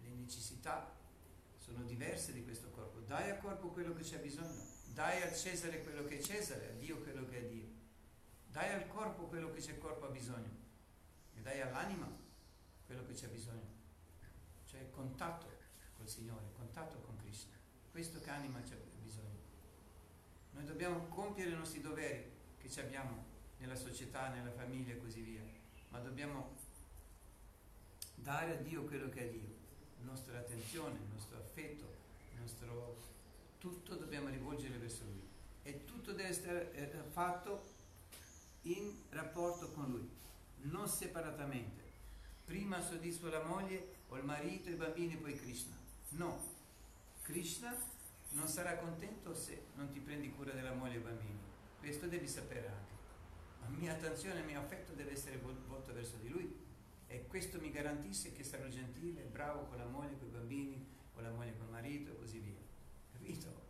[0.00, 0.96] Le necessità
[1.56, 3.00] sono diverse di questo corpo.
[3.00, 6.72] Dai al corpo quello che c'è bisogno, dai al Cesare quello che è Cesare, a
[6.72, 7.68] Dio quello che è Dio.
[8.46, 10.58] Dai al corpo quello che c'è corpo ha bisogno
[11.34, 12.10] e dai all'anima
[12.86, 13.78] quello che c'è bisogno.
[14.64, 15.46] Cioè contatto
[15.96, 17.54] col Signore, contatto con Krishna.
[17.90, 19.38] Questo che anima c'è bisogno.
[20.52, 22.29] Noi dobbiamo compiere i nostri doveri
[22.60, 23.24] che ci abbiamo
[23.58, 25.42] nella società, nella famiglia e così via,
[25.88, 26.56] ma dobbiamo
[28.14, 29.48] dare a Dio quello che è Dio,
[30.00, 31.84] la nostra attenzione, il nostro affetto,
[32.32, 33.08] il nostro
[33.58, 35.28] tutto dobbiamo rivolgere verso Lui
[35.62, 37.78] e tutto deve essere eh, fatto
[38.62, 40.08] in rapporto con Lui,
[40.62, 41.88] non separatamente.
[42.44, 45.76] Prima soddisfo la moglie o il marito, i bambini, poi Krishna.
[46.10, 46.42] No,
[47.22, 47.76] Krishna
[48.30, 51.49] non sarà contento se non ti prendi cura della moglie e bambini.
[51.80, 52.92] Questo devi sapere anche.
[53.62, 56.54] La mia attenzione, il mio affetto deve essere vol- volto verso di Lui
[57.06, 61.22] e questo mi garantisce che sarò gentile, bravo con la moglie, con i bambini, con
[61.22, 62.60] la moglie, con il marito e così via.
[63.12, 63.68] Capito?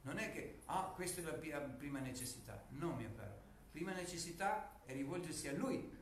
[0.00, 2.64] Non è che, ah, questa è la prima necessità.
[2.70, 3.38] No, mio caro.
[3.70, 5.94] Prima necessità è rivolgersi a Lui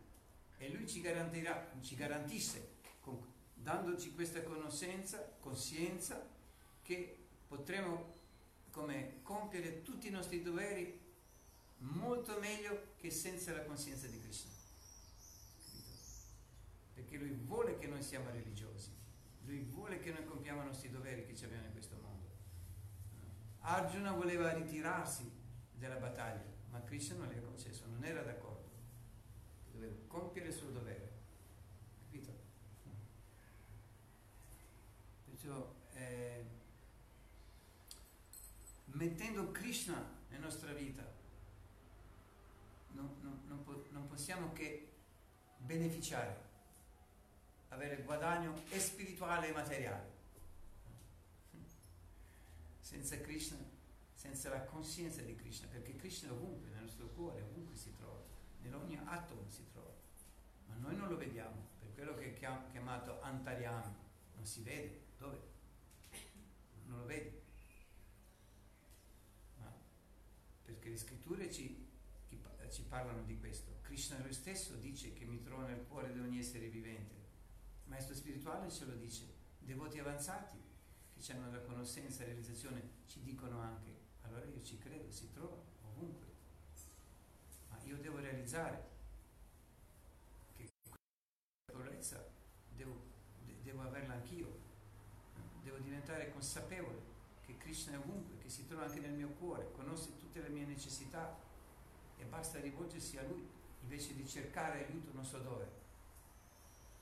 [0.57, 3.21] e Lui ci garantirà, ci garantisce, con-
[3.55, 6.31] dandoci questa conoscenza, coscienza,
[6.81, 8.13] che potremo
[8.71, 11.03] come compiere tutti i nostri doveri
[11.79, 14.51] molto meglio che senza la coscienza di Krishna.
[15.65, 15.93] Capito?
[16.95, 18.91] Perché lui vuole che noi siamo religiosi,
[19.45, 22.29] lui vuole che noi compiamo i nostri doveri che ci abbiamo in questo mondo.
[23.61, 25.31] Arjuna voleva ritirarsi
[25.73, 28.71] dalla battaglia, ma Krishna non le ha concesso, non era d'accordo.
[29.71, 31.13] Doveva compiere il suo dovere.
[32.05, 32.33] Capito?
[35.25, 36.45] Perciò eh,
[38.87, 41.23] mettendo Krishna nella nostra vita
[43.55, 44.91] non, po- non possiamo che
[45.59, 46.43] beneficiare,
[47.69, 50.13] avere guadagno e spirituale e materiale.
[52.81, 53.57] Senza Krishna,
[54.13, 58.23] senza la coscienza di Krishna, perché Krishna è ovunque, nel nostro cuore, ovunque si trova,
[58.63, 59.95] in ogni atomo si trova,
[60.67, 63.95] ma noi non lo vediamo, per quello che è chiam- chiamato Antaryami,
[64.35, 65.53] non si vede, dove?
[66.87, 67.41] Non lo vedi.
[69.59, 69.73] Ma
[70.65, 71.84] perché le scritture ci,
[72.75, 73.77] ci parlano di questo.
[73.83, 77.15] Krishna lui stesso dice che mi trovo nel cuore di ogni essere vivente.
[77.85, 79.33] Il maestro spirituale ce lo dice.
[79.61, 80.61] Devoti avanzati
[81.15, 85.31] che hanno la conoscenza e la realizzazione ci dicono anche, allora io ci credo, si
[85.31, 86.27] trova ovunque.
[87.71, 88.91] Ma io devo realizzare
[90.57, 90.99] che questa
[91.69, 92.29] consapevolezza
[92.75, 93.05] devo,
[93.45, 94.63] de- devo averla anch'io.
[95.63, 97.13] Devo diventare consapevole
[97.47, 100.65] che Krishna è ovunque, che si trova anche nel mio cuore, conosce tutte le mie
[100.65, 101.44] necessità
[102.19, 103.47] e basta rivolgersi a Lui
[103.83, 105.69] invece di cercare aiuto non so dove,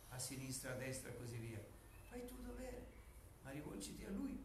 [0.08, 1.60] a sinistra, a destra e così via.
[2.08, 2.86] Fai tuo dovere,
[3.42, 4.38] ma rivolgiti a Lui.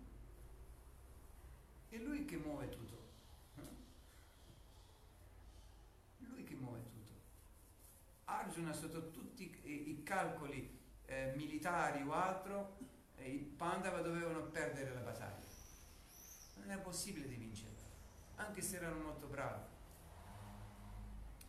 [1.89, 3.05] È Lui che muove tutto.
[6.19, 7.11] Lui che muove tutto.
[8.25, 10.69] Arjuna sotto tutti i, calcoli
[11.05, 12.77] eh, militari o altro,
[13.15, 15.45] eh, i Pandava dovevano perdere la battaglia.
[16.55, 17.83] Non era possibile di vincerla,
[18.35, 19.63] anche se erano molto bravi.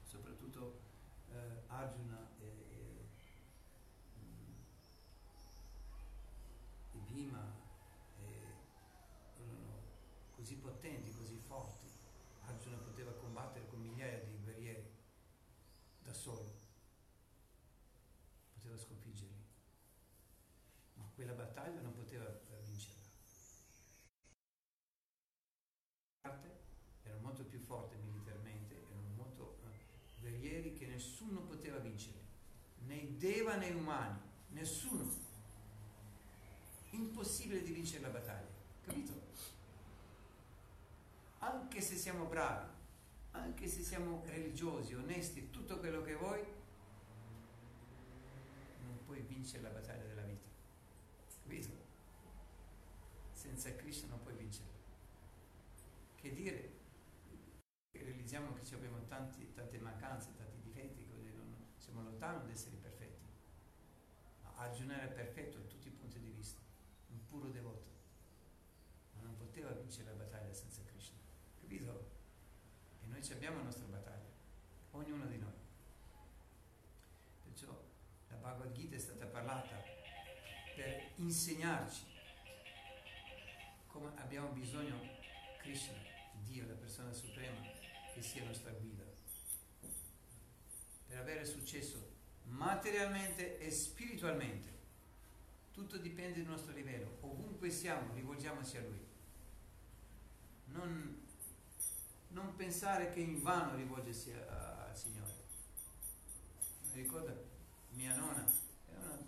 [0.05, 0.81] Soprattutto
[1.33, 3.09] eh, Arjuna e, e,
[4.19, 4.55] mm,
[6.93, 7.55] e Bhima
[8.21, 8.55] e-
[9.43, 9.83] erano
[10.35, 11.87] così potenti, così forti.
[12.47, 14.91] Arjuna poteva combattere con migliaia di guerrieri
[16.03, 16.57] da solo,
[18.53, 19.45] poteva sconfiggerli,
[20.95, 22.97] ma quella battaglia non poteva eh, vincerla.
[26.21, 26.59] Parte
[27.03, 32.19] Erano molto più forti militarmente, erano molto eh, guerrieri che nessuno poteva vincere,
[33.19, 34.17] Deva né umani,
[34.51, 35.05] nessuno.
[36.91, 38.47] Impossibile di vincere la battaglia,
[38.85, 39.13] capito?
[41.41, 42.71] Anche se siamo bravi,
[43.33, 46.45] anche se siamo religiosi, onesti, tutto quello che vuoi,
[48.85, 50.47] non puoi vincere la battaglia della vita.
[51.43, 51.69] Capito?
[53.33, 54.73] Senza Krishna non puoi vincerla.
[56.15, 56.77] Che dire?
[57.91, 62.78] Realizziamo che abbiamo tanti- tante mancanze, tanti difetti, così non- siamo lontani da essere
[64.59, 66.59] Arjuna era perfetto da tutti i punti di vista,
[67.11, 67.87] un puro devoto.
[69.15, 71.17] Ma non poteva vincere la battaglia senza Krishna.
[71.61, 72.11] Capito?
[73.03, 74.29] E noi ci abbiamo la nostra battaglia,
[74.91, 75.53] ognuno di noi.
[77.45, 77.69] Perciò
[78.31, 79.81] la Bhagavad Gita è stata parlata
[80.75, 82.17] per insegnarci
[83.87, 84.99] come abbiamo bisogno
[85.59, 85.95] Krishna,
[86.45, 87.61] Dio, la persona suprema,
[88.13, 89.05] che sia nostra guida.
[91.07, 92.08] Per avere successo
[92.59, 94.77] materialmente e spiritualmente.
[95.73, 97.17] Tutto dipende dal nostro livello.
[97.21, 99.07] Ovunque siamo, rivolgiamoci a Lui.
[100.67, 101.27] Non,
[102.29, 105.37] non pensare che in vano rivolgersi al Signore.
[106.93, 107.47] Mi ricordo
[107.93, 108.45] mia nonna,
[108.91, 109.19] era una,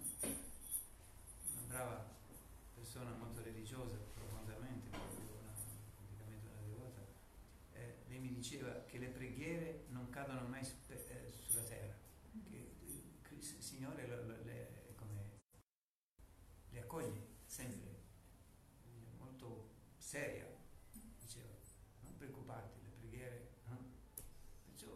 [1.52, 2.04] una brava
[2.74, 5.52] persona molto religiosa, profondamente, una,
[5.96, 7.00] praticamente una devota.
[7.74, 11.94] Eh, lei mi diceva che le preghiere non cadono mai su- eh, sulla terra,
[12.48, 15.38] che eh, il Signore lo- lo- le, come,
[16.70, 17.88] le accoglie sempre,
[18.84, 19.68] È molto
[19.98, 20.46] seria,
[21.20, 21.48] diceva,
[22.02, 23.78] non preoccuparti, le preghiere, no?
[24.64, 24.88] perciò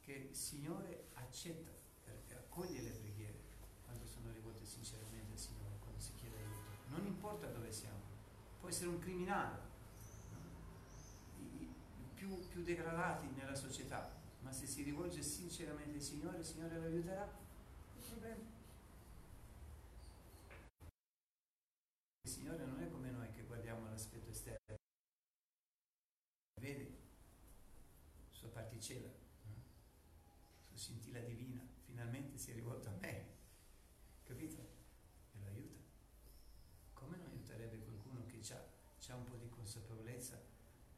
[0.00, 1.70] che il Signore accetta
[2.28, 3.38] e accoglie le preghiere
[3.84, 6.70] quando sono rivolte sinceramente al Signore, quando si chiede aiuto.
[6.88, 8.00] Non importa dove siamo,
[8.60, 9.56] può essere un criminale,
[11.38, 11.68] i
[12.12, 16.86] più, più degradati nella società, ma se si rivolge sinceramente al Signore, il Signore lo
[16.86, 17.24] aiuterà.
[17.24, 18.42] Non c'è problema.
[22.22, 24.74] Il Signore non è come noi che guardiamo l'aspetto esterno,
[26.60, 27.02] vede
[28.30, 29.08] sua particella,
[29.44, 29.54] no?
[30.58, 33.26] sua scintilla divina, finalmente si è rivolto a me,
[34.24, 34.56] capito?
[35.32, 35.80] E lo aiuta.
[36.94, 37.94] Come non aiuterebbe qualcuno
[38.26, 38.34] che
[39.14, 40.40] ha un po' di consapevolezza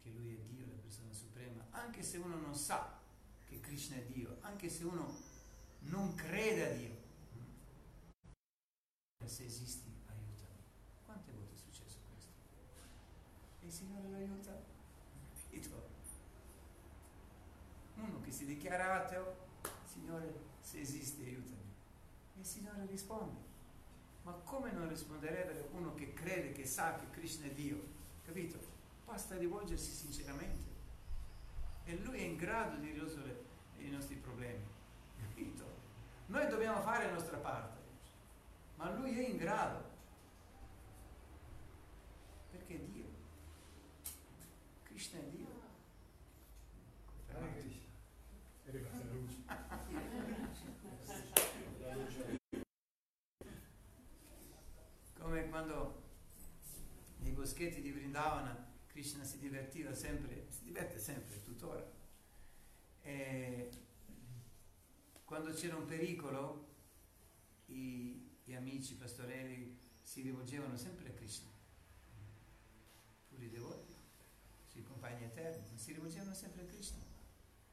[0.03, 1.67] che lui è Dio, la persona suprema?
[1.87, 2.99] Anche se uno non sa
[3.45, 5.23] che Krishna è Dio, anche se uno
[5.81, 6.97] non crede a Dio,
[9.25, 10.59] se esisti aiutami.
[11.05, 12.33] Quante volte è successo questo?
[13.61, 14.61] E il Signore lo aiuta?
[15.45, 15.89] Capito?
[17.95, 19.37] Uno che si dichiara ateo,
[19.85, 21.73] Signore, se esisti aiutami.
[22.37, 23.55] E il Signore risponde.
[24.23, 27.81] Ma come non risponderebbe uno che crede, che sa che Krishna è Dio?
[28.25, 28.59] Capito?
[29.05, 30.66] Basta rivolgersi sinceramente.
[31.89, 33.45] E Lui è in grado di risolvere
[33.79, 34.65] i nostri problemi.
[35.21, 35.65] Capito?
[36.27, 37.79] Noi dobbiamo fare la nostra parte,
[38.75, 39.85] ma Lui è in grado.
[42.51, 43.05] Perché è Dio.
[44.83, 45.47] Krishna è Dio.
[47.29, 49.45] È arrivata la luce.
[55.21, 56.03] Come quando
[57.19, 61.89] nei boschetti di Vrindavana Krishna si divertiva sempre, diverte sempre, tuttora.
[63.03, 63.71] E
[65.25, 66.75] quando c'era un pericolo,
[67.67, 71.49] i, gli amici pastorelli si rivolgevano sempre a Krishna.
[73.29, 73.95] Pure i devoti,
[74.75, 77.03] i compagni eterni, si rivolgevano sempre a Krishna.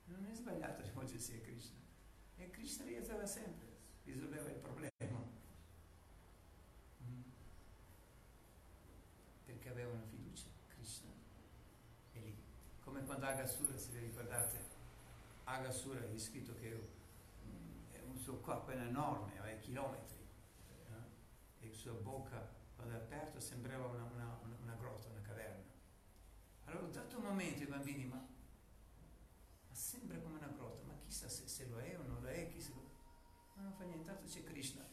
[0.06, 1.78] Non è sbagliato rivolgersi a Krishna.
[2.36, 3.68] E Krishna rientrava sempre,
[4.04, 4.92] risolveva il problema.
[7.04, 7.22] Mm.
[9.46, 11.10] Perché avevano fiducia, Krishna
[12.14, 12.36] è lì.
[12.80, 14.58] Come quando Agasura, se vi ricordate,
[15.44, 16.90] Agasura è descritto che
[17.92, 20.18] è un suo corpo era enorme, aveva chilometri,
[20.90, 21.66] eh?
[21.66, 25.64] e la sua bocca, quando è aperto, sembrava una, una, una, grotta, una caverna.
[26.66, 31.48] Allora, dato un momento, i bambini, ma, ma sembra come una grotta, ma chissà se,
[31.48, 32.72] se lo è o non lo è, chissà.
[33.54, 34.84] Ma non fa niente, tanto c'è Krishna.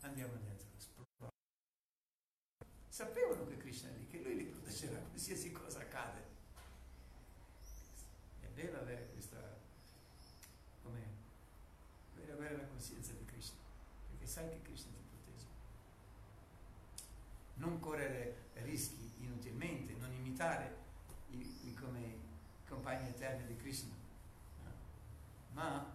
[0.00, 1.30] Andiamo dentro, esploriamo.
[2.86, 6.34] Sapevano che Krishna è lì, che lui li proteggerà, qualsiasi cosa accade.
[8.54, 9.38] È bello avere questa,
[10.82, 11.00] come,
[12.14, 13.58] bello avere la coscienza di Krishna,
[14.10, 15.46] perché sai che Krishna ti protegge.
[17.54, 20.74] Non correre rischi inutilmente, non imitare
[21.28, 22.22] i, i come
[22.66, 23.94] compagni eterni di Krishna,
[25.52, 25.94] ma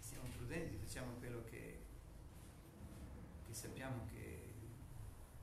[0.00, 1.78] siamo prudenti, facciamo quello che,
[3.46, 4.52] che sappiamo che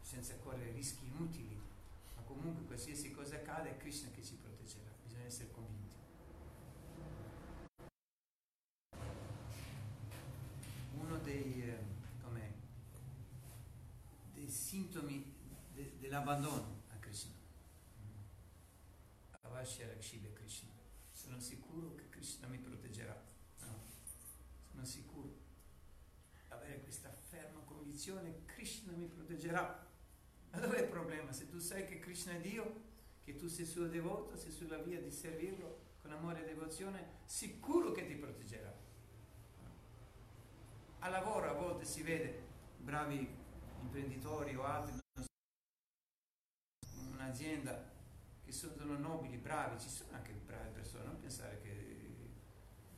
[0.01, 1.61] senza correre rischi inutili,
[2.15, 5.97] ma comunque qualsiasi cosa accade è Krishna che ci proteggerà, bisogna essere convinti.
[10.97, 11.77] Uno dei, eh,
[12.21, 12.53] come,
[14.33, 15.37] dei sintomi
[16.19, 17.31] dell'abbandono a Krishna,
[19.41, 20.69] Avashya Rakshibe Krishna,
[21.11, 23.15] sono sicuro che Krishna mi proteggerà,
[23.61, 23.83] no?
[24.69, 25.33] sono sicuro,
[26.49, 29.87] avere questa ferma convinzione, Krishna mi proteggerà.
[30.51, 31.31] Ma dov'è il problema?
[31.31, 32.87] Se tu sai che Krishna è Dio,
[33.23, 37.91] che tu sei suo devoto, sei sulla via di servirlo con amore e devozione, sicuro
[37.91, 38.75] che ti proteggerà.
[40.99, 42.47] A lavoro a volte si vede
[42.77, 43.37] bravi
[43.81, 44.99] imprenditori o altri,
[47.29, 47.87] un'azienda
[48.43, 52.15] che sono nobili, bravi, ci sono anche brave persone, non pensare che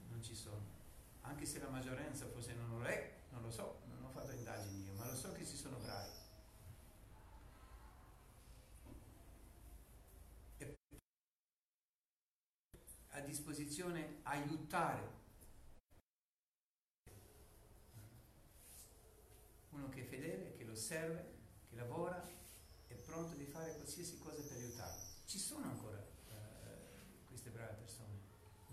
[0.09, 0.79] non ci sono.
[1.21, 4.85] Anche se la maggioranza forse non lo è, non lo so, non ho fatto indagini
[4.85, 6.09] io, ma lo so che ci sono bravi.
[10.59, 10.77] E
[13.09, 15.19] a disposizione aiutare
[19.71, 22.39] uno che è fedele, che lo serve, che lavora,
[22.91, 25.03] è pronto di fare qualsiasi cosa per aiutarlo.
[25.25, 28.19] Ci sono ancora eh, queste brave persone.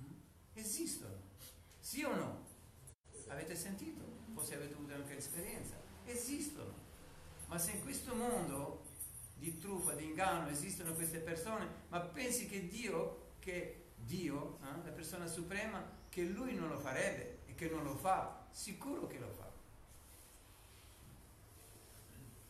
[0.00, 0.12] Mm?
[0.54, 1.26] Esistono.
[1.98, 2.46] Sì o no?
[3.26, 4.04] Avete sentito?
[4.32, 5.74] Forse avete avuto anche esperienza.
[6.04, 6.72] Esistono.
[7.48, 8.84] Ma se in questo mondo
[9.34, 14.92] di truffa, di inganno esistono queste persone, ma pensi che Dio, che Dio, eh, la
[14.92, 19.30] persona suprema, che Lui non lo farebbe e che non lo fa, sicuro che lo
[19.32, 19.50] fa.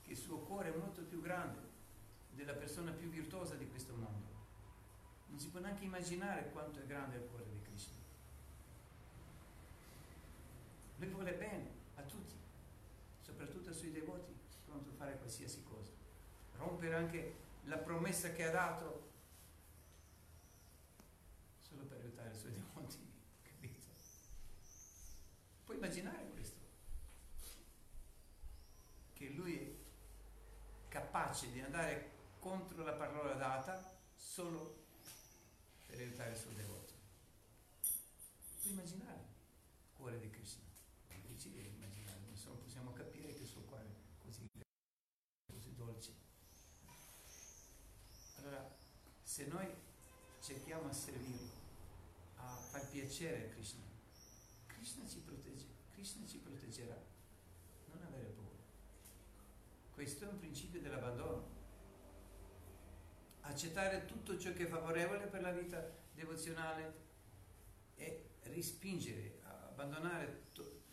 [0.03, 1.61] Che il suo cuore è molto più grande
[2.33, 4.27] della persona più virtuosa di questo mondo.
[5.29, 7.99] Non si può neanche immaginare quanto è grande il cuore di Krishna.
[10.99, 12.35] Lui vuole bene a tutti,
[13.21, 14.33] soprattutto ai suoi devoti,
[14.65, 15.91] pronto a fare qualsiasi cosa.
[16.57, 17.35] Rompere anche
[17.65, 19.11] la promessa che ha dato
[21.61, 22.99] solo per aiutare i suoi devoti,
[23.43, 23.87] capito?
[25.65, 26.67] Puoi immaginare questo?
[29.13, 29.73] Che lui è
[30.89, 34.87] capace di andare contro la parola data solo
[35.87, 36.93] per aiutare il suo devoto.
[38.61, 40.65] Puoi immaginare il cuore di Krishna?
[41.07, 44.49] È difficile immaginare, non so, possiamo capire che il suo cuore è così,
[45.47, 46.13] così dolce.
[48.37, 48.77] Allora,
[49.39, 49.69] se noi
[50.41, 51.53] cerchiamo a servirlo,
[52.39, 53.85] a far piacere a Krishna,
[54.67, 57.01] Krishna ci, protegge, Krishna ci proteggerà.
[57.87, 58.59] Non avere paura.
[59.95, 61.47] Questo è un principio dell'abbandono.
[63.43, 66.95] Accettare tutto ciò che è favorevole per la vita devozionale
[67.95, 70.47] e rispingere, abbandonare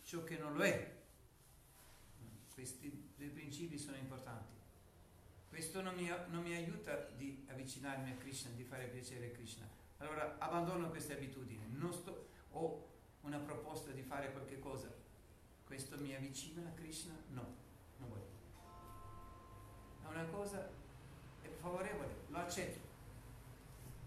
[0.04, 0.94] ciò che non lo è.
[2.54, 4.55] Questi due principi sono importanti.
[5.56, 9.66] Questo non mi, non mi aiuta di avvicinarmi a Krishna, di fare piacere a Krishna.
[9.96, 11.64] Allora abbandono queste abitudini.
[11.70, 12.86] Non sto, ho
[13.22, 14.92] una proposta di fare qualche cosa.
[15.64, 17.14] Questo mi avvicina a Krishna?
[17.30, 17.54] No,
[17.96, 18.28] non voglio.
[20.02, 20.68] È una cosa
[21.40, 22.80] è favorevole, lo accetto.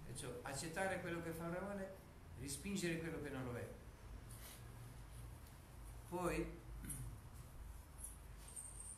[0.05, 1.95] Perciò accettare quello che è favorevole,
[2.41, 3.67] rispingere quello che non lo è.
[6.09, 6.45] Poi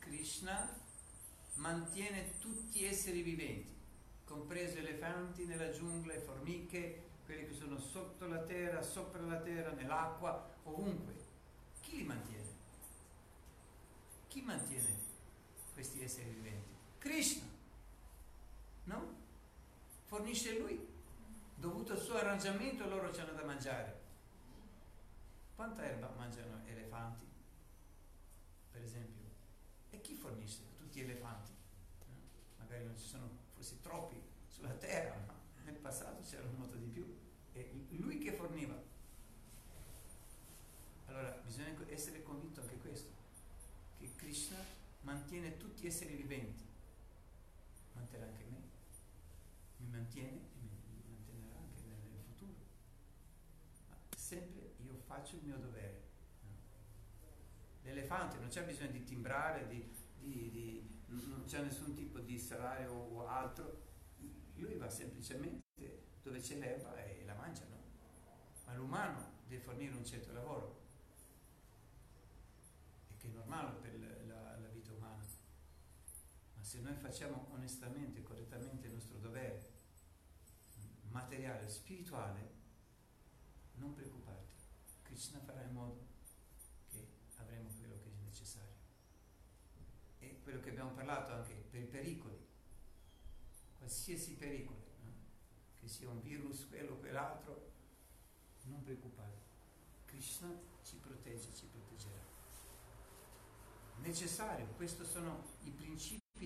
[0.00, 0.81] Krishna
[1.62, 3.72] mantiene tutti gli esseri viventi,
[4.24, 10.54] compreso elefanti nella giungla, formiche, quelli che sono sotto la terra, sopra la terra, nell'acqua,
[10.64, 11.14] ovunque.
[11.80, 12.50] Chi li mantiene?
[14.26, 14.96] Chi mantiene
[15.72, 16.74] questi esseri viventi?
[16.98, 17.46] Krishna,
[18.84, 19.20] no?
[20.06, 20.90] Fornisce lui.
[21.54, 24.00] Dovuto al suo arrangiamento loro hanno da mangiare.
[25.54, 27.24] Quanta erba mangiano elefanti,
[28.72, 29.22] per esempio?
[29.90, 31.41] E chi fornisce tutti gli elefanti?
[32.82, 37.06] Magari non ci sono forse troppi sulla terra, ma nel passato c'erano molto di più.
[37.52, 38.74] È lui che forniva.
[41.06, 43.10] Allora bisogna essere convinto anche questo,
[43.98, 44.56] che Krishna
[45.02, 46.64] mantiene tutti gli esseri viventi,
[47.94, 48.60] manterrà anche me,
[49.78, 50.70] mi mantiene e mi
[51.06, 52.54] manterrà anche nel futuro.
[53.90, 56.00] Ma sempre io faccio il mio dovere.
[57.82, 59.84] L'elefante non c'è bisogno di timbrare, di,
[60.18, 60.81] di, di,
[61.52, 63.82] c'è nessun tipo di salario o altro,
[64.54, 65.60] lui va semplicemente
[66.22, 67.76] dove c'è l'erba e la mangia, no?
[68.64, 70.80] Ma l'umano deve fornire un certo lavoro,
[73.08, 75.22] e che è normale per la, la vita umana.
[76.54, 79.72] Ma se noi facciamo onestamente, correttamente il nostro dovere
[81.10, 82.50] materiale, spirituale,
[83.74, 84.54] non preoccuparti.
[85.02, 86.06] Krishna farà in modo
[86.88, 88.70] che avremo quello che è necessario.
[90.18, 92.38] E quello che abbiamo parlato anche per i pericoli,
[93.78, 95.12] qualsiasi pericolo, no?
[95.76, 97.70] che sia un virus, quello quell'altro,
[98.64, 99.50] non preoccupare.
[100.06, 100.48] Krishna
[100.82, 102.20] ci protegge, ci proteggerà.
[104.00, 106.44] Necessario, questi sono i principi,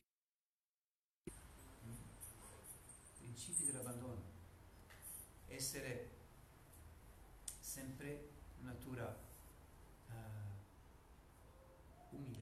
[3.18, 4.34] principi dell'abbandono.
[5.48, 6.10] Essere
[7.58, 8.30] sempre
[8.60, 9.18] natura
[10.08, 10.14] uh,
[12.16, 12.40] umile,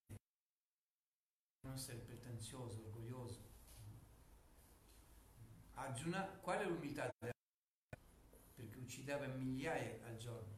[1.61, 3.53] non essere pretenzioso, orgoglioso.
[6.05, 7.11] Arjuna, qual è l'umiltà?
[7.19, 10.53] Perché uccideva migliaia al giorno,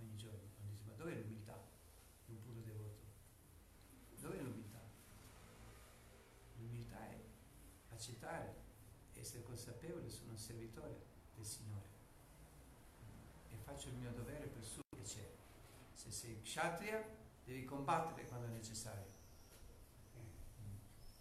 [0.00, 0.48] ogni giorno.
[0.70, 1.62] Dice, ma dov'è l'umiltà
[2.24, 3.02] di un puro devoto?
[4.18, 4.80] Dov'è l'umiltà?
[6.56, 7.20] L'umiltà è
[7.90, 8.54] accettare,
[9.12, 11.88] essere consapevole, sono un servitore del Signore
[13.50, 15.36] e faccio il mio dovere per suo piacere.
[15.92, 17.06] Se sei kshatriya,
[17.44, 19.18] devi combattere quando è necessario.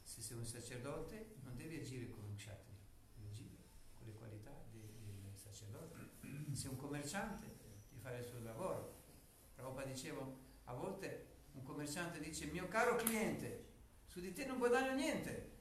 [0.04, 2.78] Se sei un sacerdote, non devi agire come un kshatriya,
[3.16, 3.58] devi agire
[3.94, 4.90] con le qualità del,
[5.22, 5.98] del sacerdote.
[6.22, 7.46] Se sei un commerciante,
[7.90, 8.98] devi fare il suo lavoro.
[9.56, 10.22] Prabhupada diceva,
[10.66, 13.68] a volte un commerciante dice, mio caro cliente,
[14.06, 15.52] su di te non guadagno niente.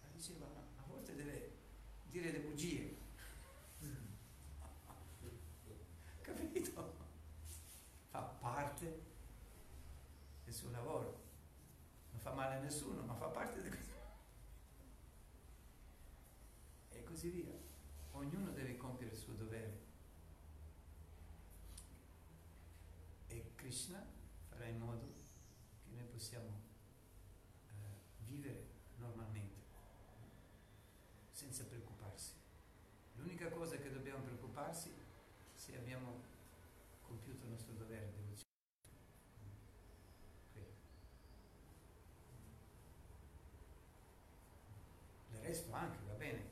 [0.00, 1.56] Ma diceva, a volte deve
[2.04, 2.96] dire le bugie.
[6.22, 6.94] Capito?
[8.08, 9.02] Fa parte
[10.42, 11.26] del suo lavoro.
[12.12, 13.92] Non fa male a nessuno, ma fa parte di questo.
[16.88, 17.68] E così via.
[18.18, 19.86] Ognuno deve compiere il suo dovere.
[23.28, 24.04] E Krishna
[24.48, 25.06] farà in modo
[25.84, 26.60] che noi possiamo
[27.68, 28.66] eh, vivere
[28.96, 29.62] normalmente,
[31.30, 32.32] senza preoccuparsi.
[33.14, 34.92] L'unica cosa che dobbiamo preoccuparsi
[35.54, 36.20] se abbiamo
[37.02, 38.46] compiuto il nostro dovere devozionale.
[45.58, 46.44] Il resto anche va bene,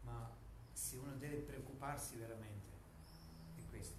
[0.00, 0.34] ma
[0.72, 2.72] se uno deve preoccuparsi veramente
[3.54, 3.98] è questo.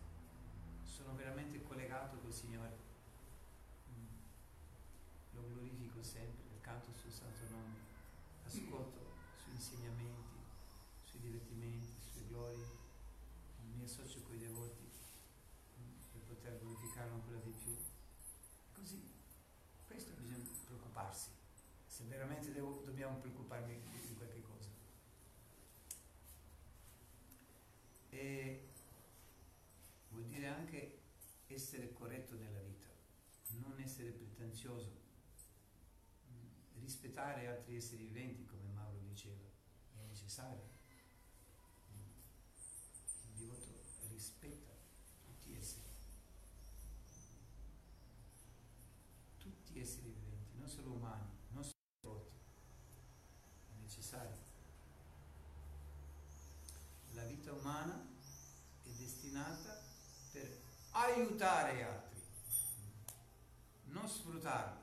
[0.81, 2.75] Sono veramente collegato col Signore.
[5.33, 7.75] Lo glorifico sempre, canto sul santo nome,
[8.45, 9.13] ascolto
[9.43, 10.39] sui insegnamenti,
[11.03, 12.65] sui divertimenti, sue glorie,
[13.75, 14.89] mi associo con i devoti
[16.13, 17.75] per poter glorificarlo ancora di più.
[18.73, 19.03] Così,
[19.85, 21.29] questo bisogna preoccuparsi,
[21.85, 23.81] se veramente devo, dobbiamo preoccuparmi
[30.09, 30.99] vuol dire anche
[31.47, 32.87] essere corretto nella vita,
[33.57, 35.03] non essere pretenzioso,
[36.79, 39.43] rispettare altri esseri viventi, come Mauro diceva,
[39.95, 40.74] è necessario.
[61.25, 62.21] Aiutare gli altri,
[63.85, 64.79] non sfruttarli,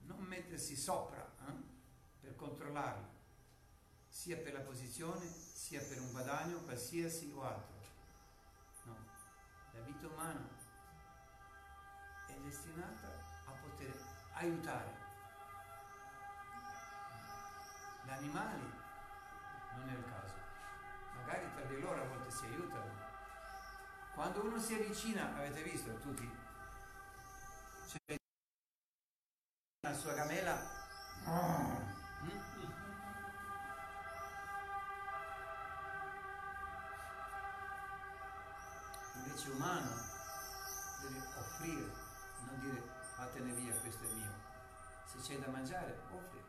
[0.00, 1.52] non mettersi sopra eh,
[2.20, 3.08] per controllarli,
[4.08, 7.80] sia per la posizione, sia per un guadagno qualsiasi o altro.
[8.84, 8.96] No,
[9.72, 10.46] la vita umana
[12.26, 13.08] è destinata
[13.46, 13.96] a poter
[14.34, 15.00] aiutare.
[18.04, 18.70] Gli animali
[19.76, 20.34] non è il caso,
[21.14, 23.01] magari tra di loro a volte si aiutano.
[24.14, 26.30] Quando uno si avvicina, avete visto tutti,
[27.86, 28.16] c'è
[29.80, 30.54] la sua camela.
[31.28, 31.92] mm?
[39.14, 39.90] Invece umano
[41.00, 41.92] deve offrire,
[42.46, 42.82] non dire
[43.16, 44.32] vattene via, questo è mio.
[45.06, 46.40] Se c'è da mangiare, offri.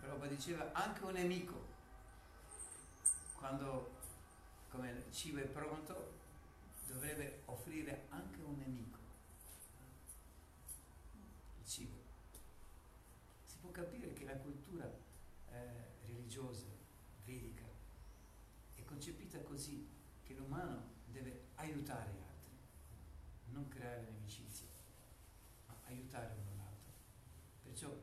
[0.00, 1.66] Però diceva anche un nemico,
[3.34, 4.03] quando
[4.74, 6.14] come il cibo è pronto,
[6.88, 8.98] dovrebbe offrire anche un nemico
[11.60, 11.96] il cibo.
[13.44, 14.84] Si può capire che la cultura
[15.52, 16.66] eh, religiosa,
[17.24, 17.62] vedica,
[18.74, 19.88] è concepita così,
[20.24, 22.58] che l'umano deve aiutare gli altri,
[23.52, 24.66] non creare inimicizie,
[25.68, 26.92] ma aiutare uno l'altro.
[27.62, 27.96] Perciò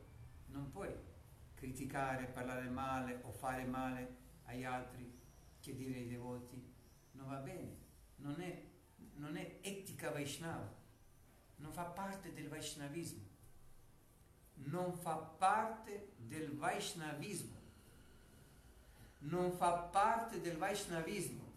[0.46, 0.90] non puoi
[1.54, 5.11] criticare, parlare male o fare male agli altri
[5.62, 6.60] che dire ai devoti,
[7.12, 7.76] non va bene,
[8.16, 8.62] non è,
[9.14, 10.68] non è etica Vaishnava,
[11.56, 13.22] non fa parte del Vaishnavismo,
[14.54, 17.60] non fa parte del Vaishnavismo,
[19.20, 21.52] non fa parte del Vaishnavismo,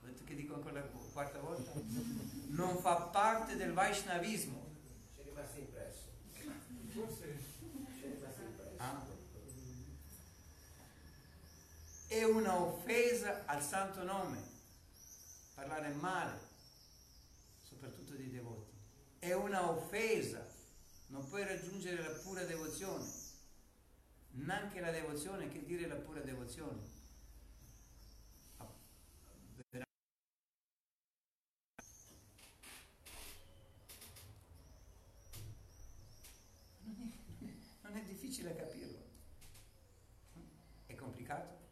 [0.00, 1.70] vedete che dico ancora la quarta volta?
[2.48, 4.62] Non fa parte del Vaishnavismo.
[5.14, 6.08] Ci è rimasto impresso.
[6.88, 7.38] Forse
[7.98, 8.74] Ci è rimasto impresso.
[8.78, 9.13] Ah.
[12.14, 14.40] È una offesa al santo nome,
[15.52, 16.38] parlare male,
[17.64, 18.70] soprattutto dei devoti.
[19.18, 20.46] È una offesa,
[21.08, 23.04] non puoi raggiungere la pura devozione,
[24.30, 26.82] neanche la devozione, che dire la pura devozione.
[28.58, 28.68] Ah,
[29.56, 29.90] veramente.
[36.84, 37.52] Non è,
[37.82, 39.02] non è difficile capirlo.
[40.86, 41.62] È complicato?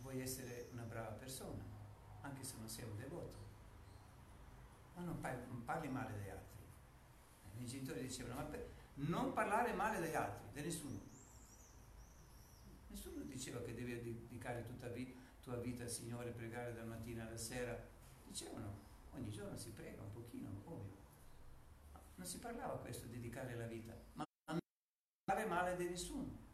[0.00, 1.62] Vuoi essere una brava persona,
[2.22, 3.36] anche se non sei un devoto.
[4.94, 6.62] Ma non parli, non parli male degli altri.
[7.52, 10.98] I miei genitori dicevano, ma per- non parlare male degli altri, di nessuno.
[12.88, 17.36] Nessuno diceva che devi dedicare tutta vi- tua vita al Signore, pregare dal mattino alla
[17.36, 17.78] sera.
[18.26, 18.74] Dicevano,
[19.12, 20.96] ogni giorno si prega un pochino, ovvio.
[21.92, 24.58] Ma Non si parlava questo, dedicare la vita, ma non
[25.24, 26.46] parlare male di nessuno.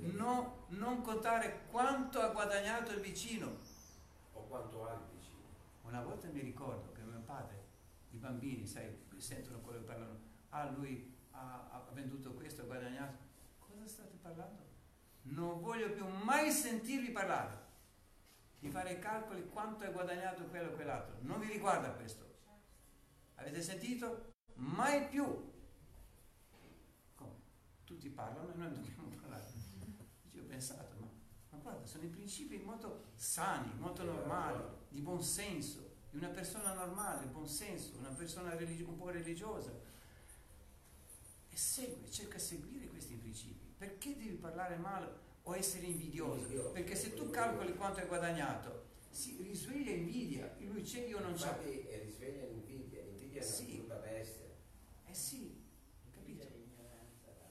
[0.00, 3.56] No- non contare quanto ha guadagnato il vicino.
[4.34, 5.46] O quanto ha il vicino.
[5.84, 7.62] Una volta mi ricordo che mio padre,
[8.10, 10.20] i bambini, sai, sentono quello che parlano,
[10.50, 13.16] ah lui ha, ha venduto questo, ha guadagnato.
[13.58, 14.62] Cosa state parlando?
[15.22, 17.62] Non voglio più mai sentirvi parlare
[18.58, 21.16] di fare i calcoli quanto hai guadagnato quello o quell'altro.
[21.20, 22.22] Non vi riguarda questo.
[23.36, 24.32] Avete sentito?
[24.54, 25.24] Mai più.
[27.14, 27.32] Come?
[27.84, 29.52] Tutti parlano e noi dobbiamo parlare.
[30.32, 31.08] Io ho pensato, ma,
[31.50, 36.72] ma guarda, sono i principi molto sani, molto normali, di buon senso, di una persona
[36.74, 39.72] normale, buon senso, una persona religi- un po' religiosa.
[41.50, 43.74] E segue, cerca di seguire questi principi.
[43.76, 45.08] Perché devi parlare male
[45.42, 46.70] o essere invidioso?
[46.70, 51.46] Perché se tu calcoli quanto hai guadagnato, si risveglia invidia, lui c'è, io non c'ho.
[51.46, 53.74] Infatti risveglia l'invidia, l'invidia è una Sì.
[53.76, 54.46] brutta bestia.
[55.06, 55.64] Eh sì,
[56.12, 56.42] capito?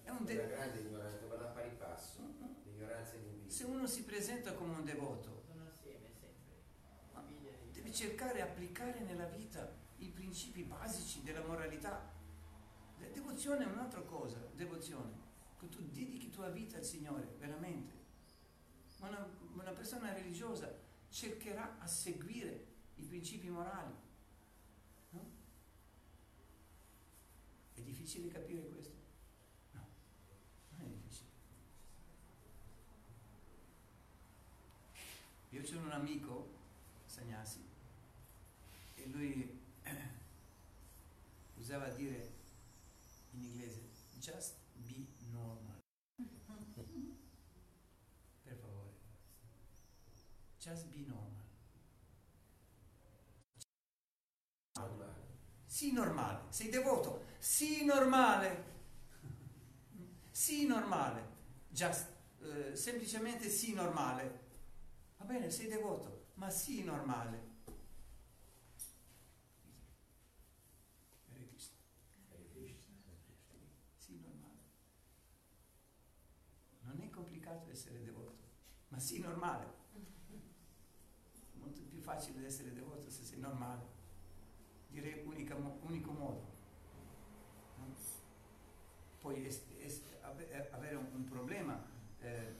[0.03, 2.21] È un una de- grande ignoranza, vanno a pari passo.
[2.63, 3.51] L'ignoranza e l'invidia.
[3.51, 6.61] se uno si presenta come un devoto, Sono assieme sempre.
[7.13, 7.23] Ma
[7.93, 12.11] E cercare di applicare nella vita i principi basici della moralità.
[12.97, 15.11] Devozione è un'altra cosa, devozione,
[15.59, 17.93] che tu dedichi tua vita al Signore, veramente.
[18.99, 20.75] Ma una, una persona religiosa
[21.09, 22.65] cercherà a seguire
[22.95, 23.93] i principi morali.
[25.11, 25.29] No?
[27.75, 28.95] È difficile capire questo?
[29.73, 29.85] No,
[30.77, 31.29] non è difficile.
[35.93, 36.52] amico, Sagnasi, e
[39.13, 39.61] lui
[41.57, 42.31] usava dire
[43.31, 43.81] in inglese
[44.19, 44.55] just
[44.85, 45.79] be normal.
[48.43, 48.93] Per favore.
[50.57, 51.43] Just be normal.
[54.75, 55.37] Normale.
[55.65, 56.39] Sii normale.
[56.49, 57.25] Sei devoto.
[57.39, 58.71] Sii normale.
[60.31, 61.31] Sii normale.
[61.69, 62.07] Just,
[62.41, 64.41] eh, semplicemente sii normale.
[65.17, 67.51] Va bene, sei devoto, ma sii normale.
[71.29, 71.77] Hare Krishna.
[73.97, 74.59] Sii normale.
[76.81, 76.99] Non
[77.53, 78.37] complicato essere devoto,
[78.89, 79.81] ma sii normale.
[81.55, 84.01] Molto più facile essere devoto se sei normale.
[84.89, 86.51] Direi unica unico modo.
[87.77, 87.95] no?
[89.19, 90.01] Poi es- es-
[90.49, 91.81] eh, avere un, un problema
[92.19, 92.55] eh,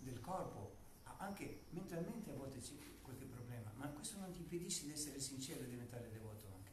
[0.00, 0.74] del corpo,
[1.18, 5.64] anche mentalmente a volte c'è qualche problema, ma questo non ti impedisce di essere sincero
[5.64, 6.70] e diventare devoto anche.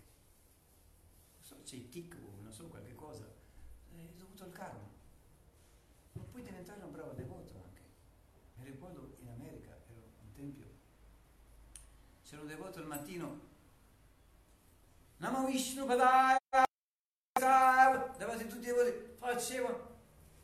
[1.41, 2.16] So, c'è il tic,
[12.74, 13.39] 8 del mattino.
[15.17, 16.39] Namo Vishnu Padaya
[18.17, 19.91] davanti a tutti i devoti facevano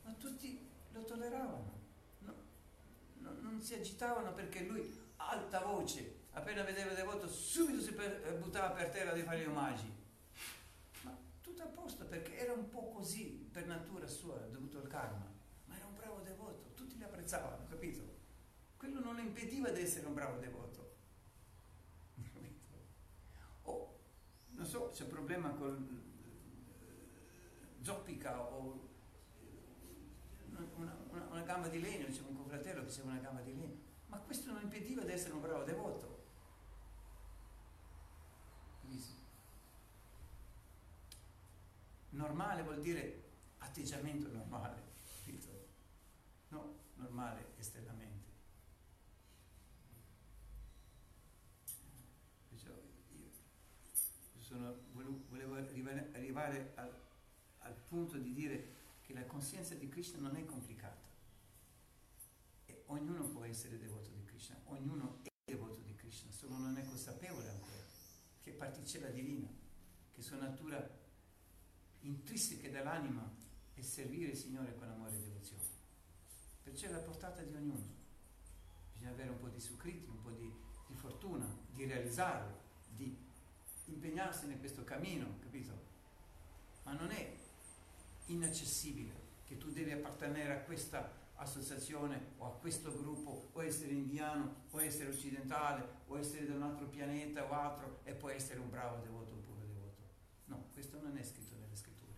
[0.04, 1.80] ma tutti lo tolleravano.
[2.20, 2.34] No,
[3.18, 8.24] no, non si agitavano perché lui alta voce appena vedeva il devoto subito si per,
[8.24, 9.92] eh, buttava per terra di fare gli omaggi.
[11.02, 15.26] Ma tutto a posto perché era un po' così per natura sua dovuto al karma.
[15.66, 18.18] Ma era un bravo devoto tutti li apprezzavano capito?
[18.78, 20.89] Quello non impediva di essere un bravo devoto.
[24.70, 25.88] So, c'è un problema con
[27.80, 28.88] eh, zoppica o
[29.42, 33.56] eh, una, una- una gamba di legno, c'è un confratello che c'era una gamba di
[33.56, 36.18] legno, ma questo non impediva di essere un bravo devoto.
[42.12, 43.24] Normale vuol dire
[43.60, 44.84] atteggiamento normale?
[46.50, 48.28] No, normale esternamente.
[52.50, 52.72] Perciò
[53.16, 53.30] io
[54.42, 55.56] sono- volevo, volevo
[56.40, 56.94] arrivare, al,
[57.60, 61.08] al punto di dire che la coscienza di Krishna non è complicata.
[62.66, 66.86] E ognuno può essere devoto di Krishna, ognuno è devoto di Krishna, solo non è
[66.86, 67.78] consapevole ancora
[68.42, 69.48] che è particella divina,
[70.12, 70.98] che sua natura
[72.02, 73.30] intrinseca dell'anima
[73.74, 75.64] è servire il Signore con amore e devozione.
[76.64, 77.98] Perciò è la portata di ognuno.
[78.94, 80.52] Bisogna avere un po' di sucriti, un po' di,
[80.88, 82.60] di fortuna, di realizzarlo,
[82.90, 83.18] di
[83.86, 85.89] impegnarsi in questo cammino, capito?
[86.90, 87.38] Ma non è
[88.26, 94.66] inaccessibile che tu devi appartenere a questa associazione o a questo gruppo, o essere indiano,
[94.72, 98.72] o essere occidentale, o essere da un altro pianeta o altro, e poi essere un
[98.72, 100.02] bravo devoto un puro devoto.
[100.46, 102.12] No, questo non è scritto nelle scritture.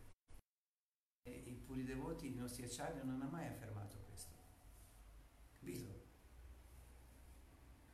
[1.23, 4.35] E i puri devoti, i nostri acciari, non hanno mai affermato questo.
[5.59, 5.99] Capito?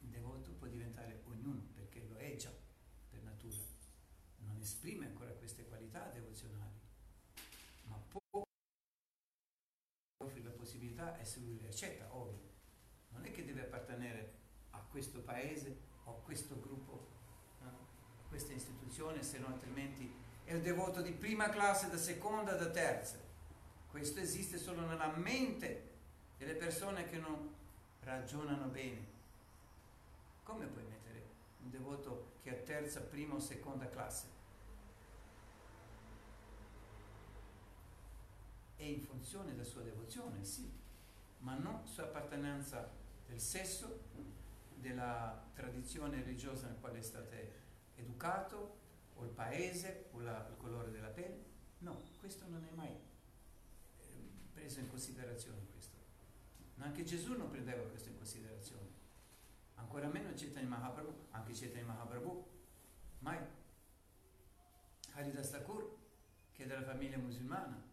[0.01, 2.51] Il devoto può diventare ognuno perché lo è già
[3.09, 3.57] per natura.
[4.39, 6.80] Non esprime ancora queste qualità devozionali,
[7.84, 8.43] ma può
[10.23, 12.55] offrire la possibilità e se lui le accetta, ovvio.
[13.09, 14.36] Non è che deve appartenere
[14.71, 15.75] a questo paese
[16.05, 17.05] o questo gruppo,
[17.61, 17.67] no?
[17.67, 20.09] a questa istituzione, se no altrimenti
[20.45, 23.17] è il devoto di prima classe, da seconda, da terza.
[23.89, 25.95] Questo esiste solo nella mente
[26.38, 27.53] delle persone che non
[27.99, 29.15] ragionano bene.
[30.43, 31.25] Come puoi mettere
[31.63, 34.36] un devoto che è terza, prima o seconda classe?
[38.78, 40.71] È in funzione della sua devozione, sì,
[41.39, 42.89] ma non sua appartenenza
[43.28, 44.05] del sesso,
[44.80, 47.36] della tradizione religiosa nel quale è stato
[47.95, 51.45] educato, o il paese, o la- il colore della pelle.
[51.80, 52.99] No, questo non è mai eh,
[54.53, 55.95] preso in considerazione questo.
[56.80, 58.86] Anche Gesù non prendeva questo in considerazione.
[59.75, 62.47] Ancora meno Chaitanya Mahaprabhu, anche Chaitanya Mahaprabhu,
[63.19, 63.39] mai.
[65.13, 65.97] Haridas Thakur,
[66.51, 67.84] che è della famiglia musulmana,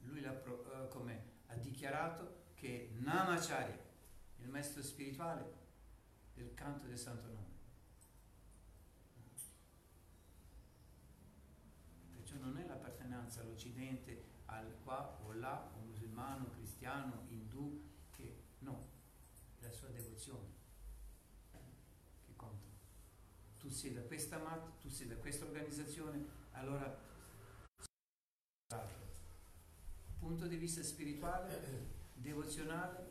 [0.00, 3.78] lui l'ha eh, come ha dichiarato che Namacharya,
[4.38, 5.66] il maestro spirituale
[6.34, 7.56] del canto del santo nome.
[12.14, 18.88] Perciò non è l'appartenenza all'Occidente, al qua o là, o musulmano, cristiano, indù, che no,
[19.58, 20.56] è la sua devozione
[22.24, 22.66] che conta.
[23.58, 27.06] Tu sei da questa mat, tu sei da questa organizzazione, allora
[30.18, 33.07] punto di vista spirituale, devozionale,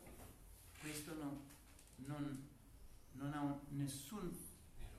[0.88, 1.38] questo non,
[1.96, 2.48] non,
[3.12, 4.34] non ha un- nessun,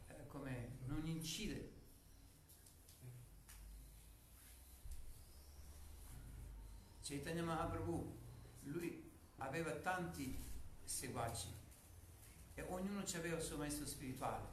[0.08, 1.78] eh, come, non incide.
[7.02, 8.18] Chaitanya Mahaprabhu,
[8.66, 10.38] lui aveva tanti
[10.84, 11.48] seguaci
[12.54, 14.46] e ognuno aveva il suo maestro spirituale,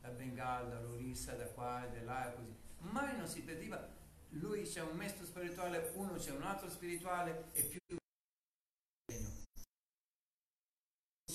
[0.00, 2.56] da Bengala, dall'Orissa, da qua da là e così.
[2.78, 3.88] Mai non si perdeva,
[4.30, 7.78] lui c'è un maestro spirituale, uno c'è un altro spirituale e più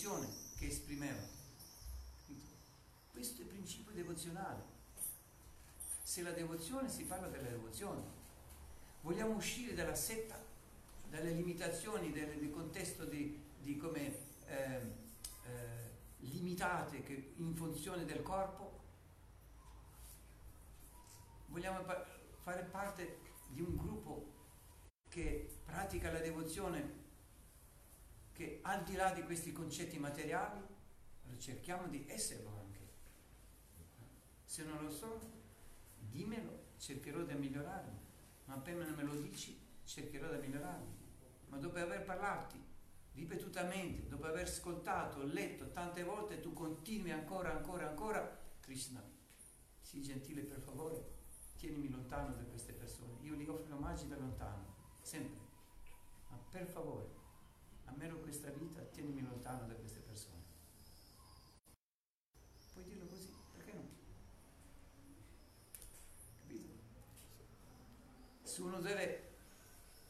[0.05, 0.27] devozione
[0.57, 1.21] che esprimeva.
[2.25, 2.53] Capito?
[3.11, 3.91] Questo è il principio
[4.25, 4.73] devozionale.
[6.01, 8.01] Se la devozione si parla della devozione,
[9.01, 10.41] vogliamo uscire dalla setta,
[11.09, 14.17] dalle limitazioni del, del contesto di, di come
[14.47, 14.93] ehm,
[15.45, 18.83] eh, limitate che in funzione del corpo,
[21.47, 22.05] vogliamo pa-
[22.43, 23.19] fare parte
[23.49, 24.33] di un gruppo
[25.09, 27.03] che pratica la devozione
[28.33, 30.61] che al di là di questi concetti materiali
[31.37, 32.64] cerchiamo di esserlo.
[34.55, 35.19] Se non lo so,
[35.99, 37.99] dimmelo, cercherò di migliorarmi.
[38.45, 40.95] Ma appena me lo dici, cercherò di migliorarmi.
[41.49, 42.57] Ma dopo aver parlarti
[43.15, 49.03] ripetutamente, dopo aver ascoltato, letto tante volte, tu continui ancora, ancora, ancora, Krishna,
[49.81, 51.03] sii gentile per favore,
[51.57, 53.17] tienimi lontano da queste persone.
[53.23, 55.43] Io li offro omaggi da lontano, sempre.
[56.29, 57.09] Ma per favore,
[57.87, 60.43] almeno questa vita, tienimi lontano da queste persone.
[62.71, 63.83] Puoi dirlo così, perché no?
[66.39, 66.73] Capito?
[68.55, 69.21] Se uno deve,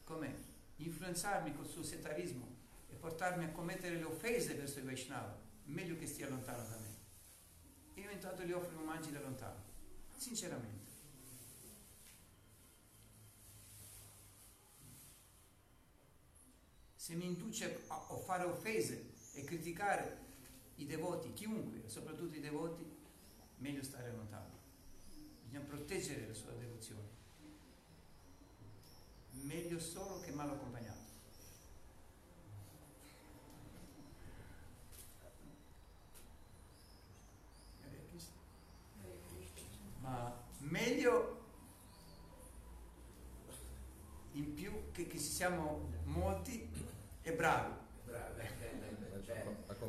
[0.04, 0.32] come,
[0.76, 2.46] influenzarmi col suo settarismo
[2.88, 8.00] e portarmi a commettere le offese verso il Vaishnava, meglio che stia lontano da me.
[8.00, 9.64] Io intanto gli offro omaggi da lontano,
[10.16, 10.84] sinceramente.
[16.94, 20.18] se mi induce a fare offese e criticare
[20.76, 22.84] i devoti, chiunque, soprattutto i devoti,
[23.58, 24.54] meglio stare lontano.
[25.42, 27.15] Bisogna proteggere la sua devozione.
[29.46, 31.04] Meglio solo che mal accompagnato.
[40.00, 41.44] Ma meglio
[44.32, 46.68] in più che, che ci siamo molti
[47.22, 47.72] e bravi,
[48.04, 49.44] Bravo, eh, cioè,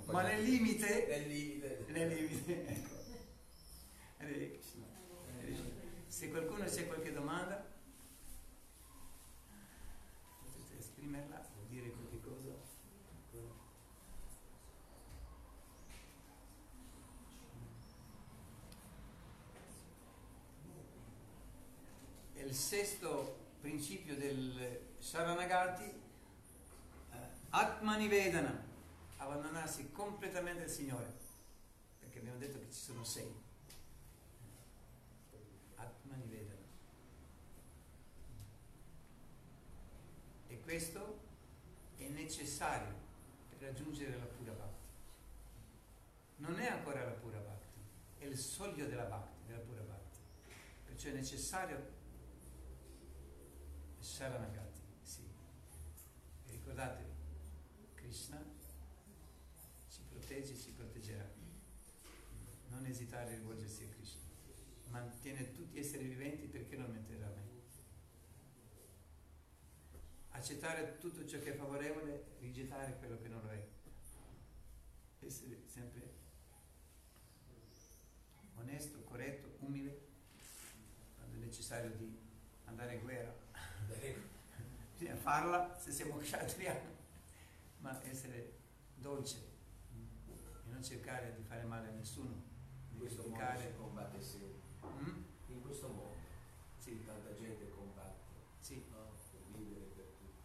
[0.05, 1.85] ma nel limite, nel limite.
[1.87, 2.95] nel limite, ecco.
[6.07, 7.63] Se qualcuno c'è qualche domanda,
[10.41, 12.55] potete esprimerla o dire qualche cosa.
[22.33, 27.17] E il sesto principio del Sharanagati eh,
[27.51, 28.61] Atmani Vedana,
[29.15, 31.13] abbandonarsi completamente al Signore,
[31.97, 33.33] perché abbiamo detto che ci sono sei.
[35.75, 36.59] Atmani Vedana.
[40.49, 41.19] E questo
[41.95, 42.93] è necessario
[43.47, 44.89] per raggiungere la pura bhakti.
[46.39, 47.79] Non è ancora la pura bhakti,
[48.17, 50.19] è il soglio della bhakti, della pura bhakti.
[50.83, 51.95] Perciò è necessario
[54.17, 55.21] Sharanagati, sì.
[56.47, 57.11] E ricordatevi,
[57.93, 58.43] Krishna
[59.91, 61.29] ci protegge, ci proteggerà.
[62.69, 64.21] Non esitare a rivolgersi a Krishna.
[64.89, 67.43] Mantiene tutti gli esseri viventi perché non metterà me.
[70.29, 73.67] Accettare tutto ciò che è favorevole, rigettare quello che non lo è.
[75.19, 76.13] Essere sempre
[78.55, 79.95] onesto, corretto, umile,
[81.17, 82.17] quando è necessario di
[82.65, 83.45] andare in guerra
[84.97, 86.95] bisogna farla se siamo kshatriyani,
[87.79, 88.53] ma essere
[88.95, 89.37] dolce
[89.93, 92.41] e non cercare di fare male a nessuno,
[92.91, 94.61] In questo modo si combatte sempre.
[94.85, 95.23] Mm?
[95.49, 96.15] In questo modo
[96.77, 98.23] Sì, tanta gente combatte
[98.61, 99.17] sì, no?
[99.29, 100.43] per vivere per tutti.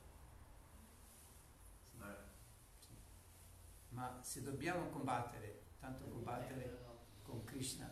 [1.99, 2.17] Ma
[2.81, 2.97] sì.
[3.91, 6.81] Ma se dobbiamo combattere, tanto combattere
[7.23, 7.92] con Krishna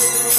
[0.00, 0.38] I'm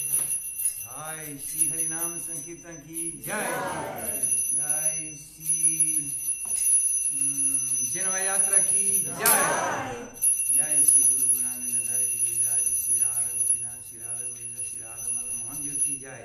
[0.00, 3.48] जय श्री हरिनाम संकीर्तन की जय
[4.56, 5.58] जय श्री
[7.92, 9.34] जनवा यात्रा की जय
[10.56, 15.36] जय श्री गुरु गुरानंद जी जय श्री राधा गोपीनाथ श्री राधा गोविंद श्री राधा मदन
[15.42, 16.22] मोहन जी की जय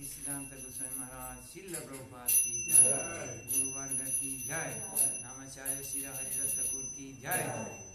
[0.00, 4.70] भक्ति सिद्धांत गोस्वामी महाराज शिल प्रभुपाद की जय गुरु वर्ग की जय
[5.24, 7.42] नामाचार्य श्री हरिदास ठाकुर की जय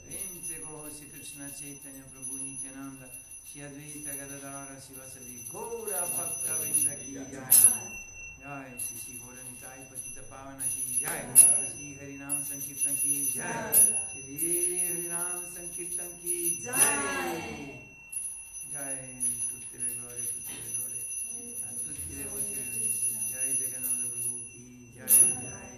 [0.06, 3.02] प्रेम से गो श्री कृष्ण चैतन्य प्रभु नित्यानंद
[3.48, 7.42] श्री अद्वैत गदाधर शिवसदि गौर भक्त वृंद की जय
[8.38, 13.74] जय श्री श्री गौर निताय पतित पावन की जय श्री हरिनाम संकीर्तन की जय
[14.14, 14.54] श्री
[14.86, 17.74] हरिनाम संकीर्तन की जय
[18.70, 20.75] जय tutte le glorie,
[22.16, 22.62] देवते
[23.30, 24.66] जय जगन्नाथ प्रभु की
[24.96, 25.10] जय
[25.44, 25.74] जय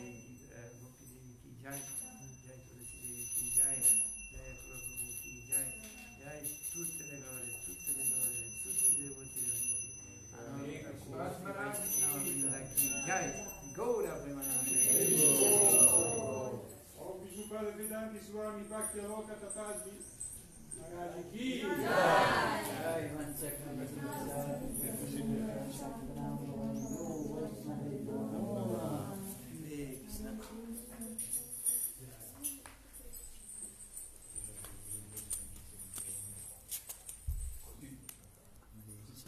[0.80, 1.80] गोपी देवी की जय
[2.42, 3.78] जय तुलसी देवी की जय
[4.34, 4.94] जय प्रभु
[5.24, 5.66] की जय
[6.20, 6.38] जय
[6.74, 9.38] तुस्त में गौरे तुस्त में गौरे तुस्त देवते
[13.08, 13.28] Jai,
[13.76, 14.78] Gaura Premanande.
[17.00, 19.96] Om Vishnu Pada Vedanti Swami Bhakti Aloka Tatadvi
[20.80, 21.78] Thank you.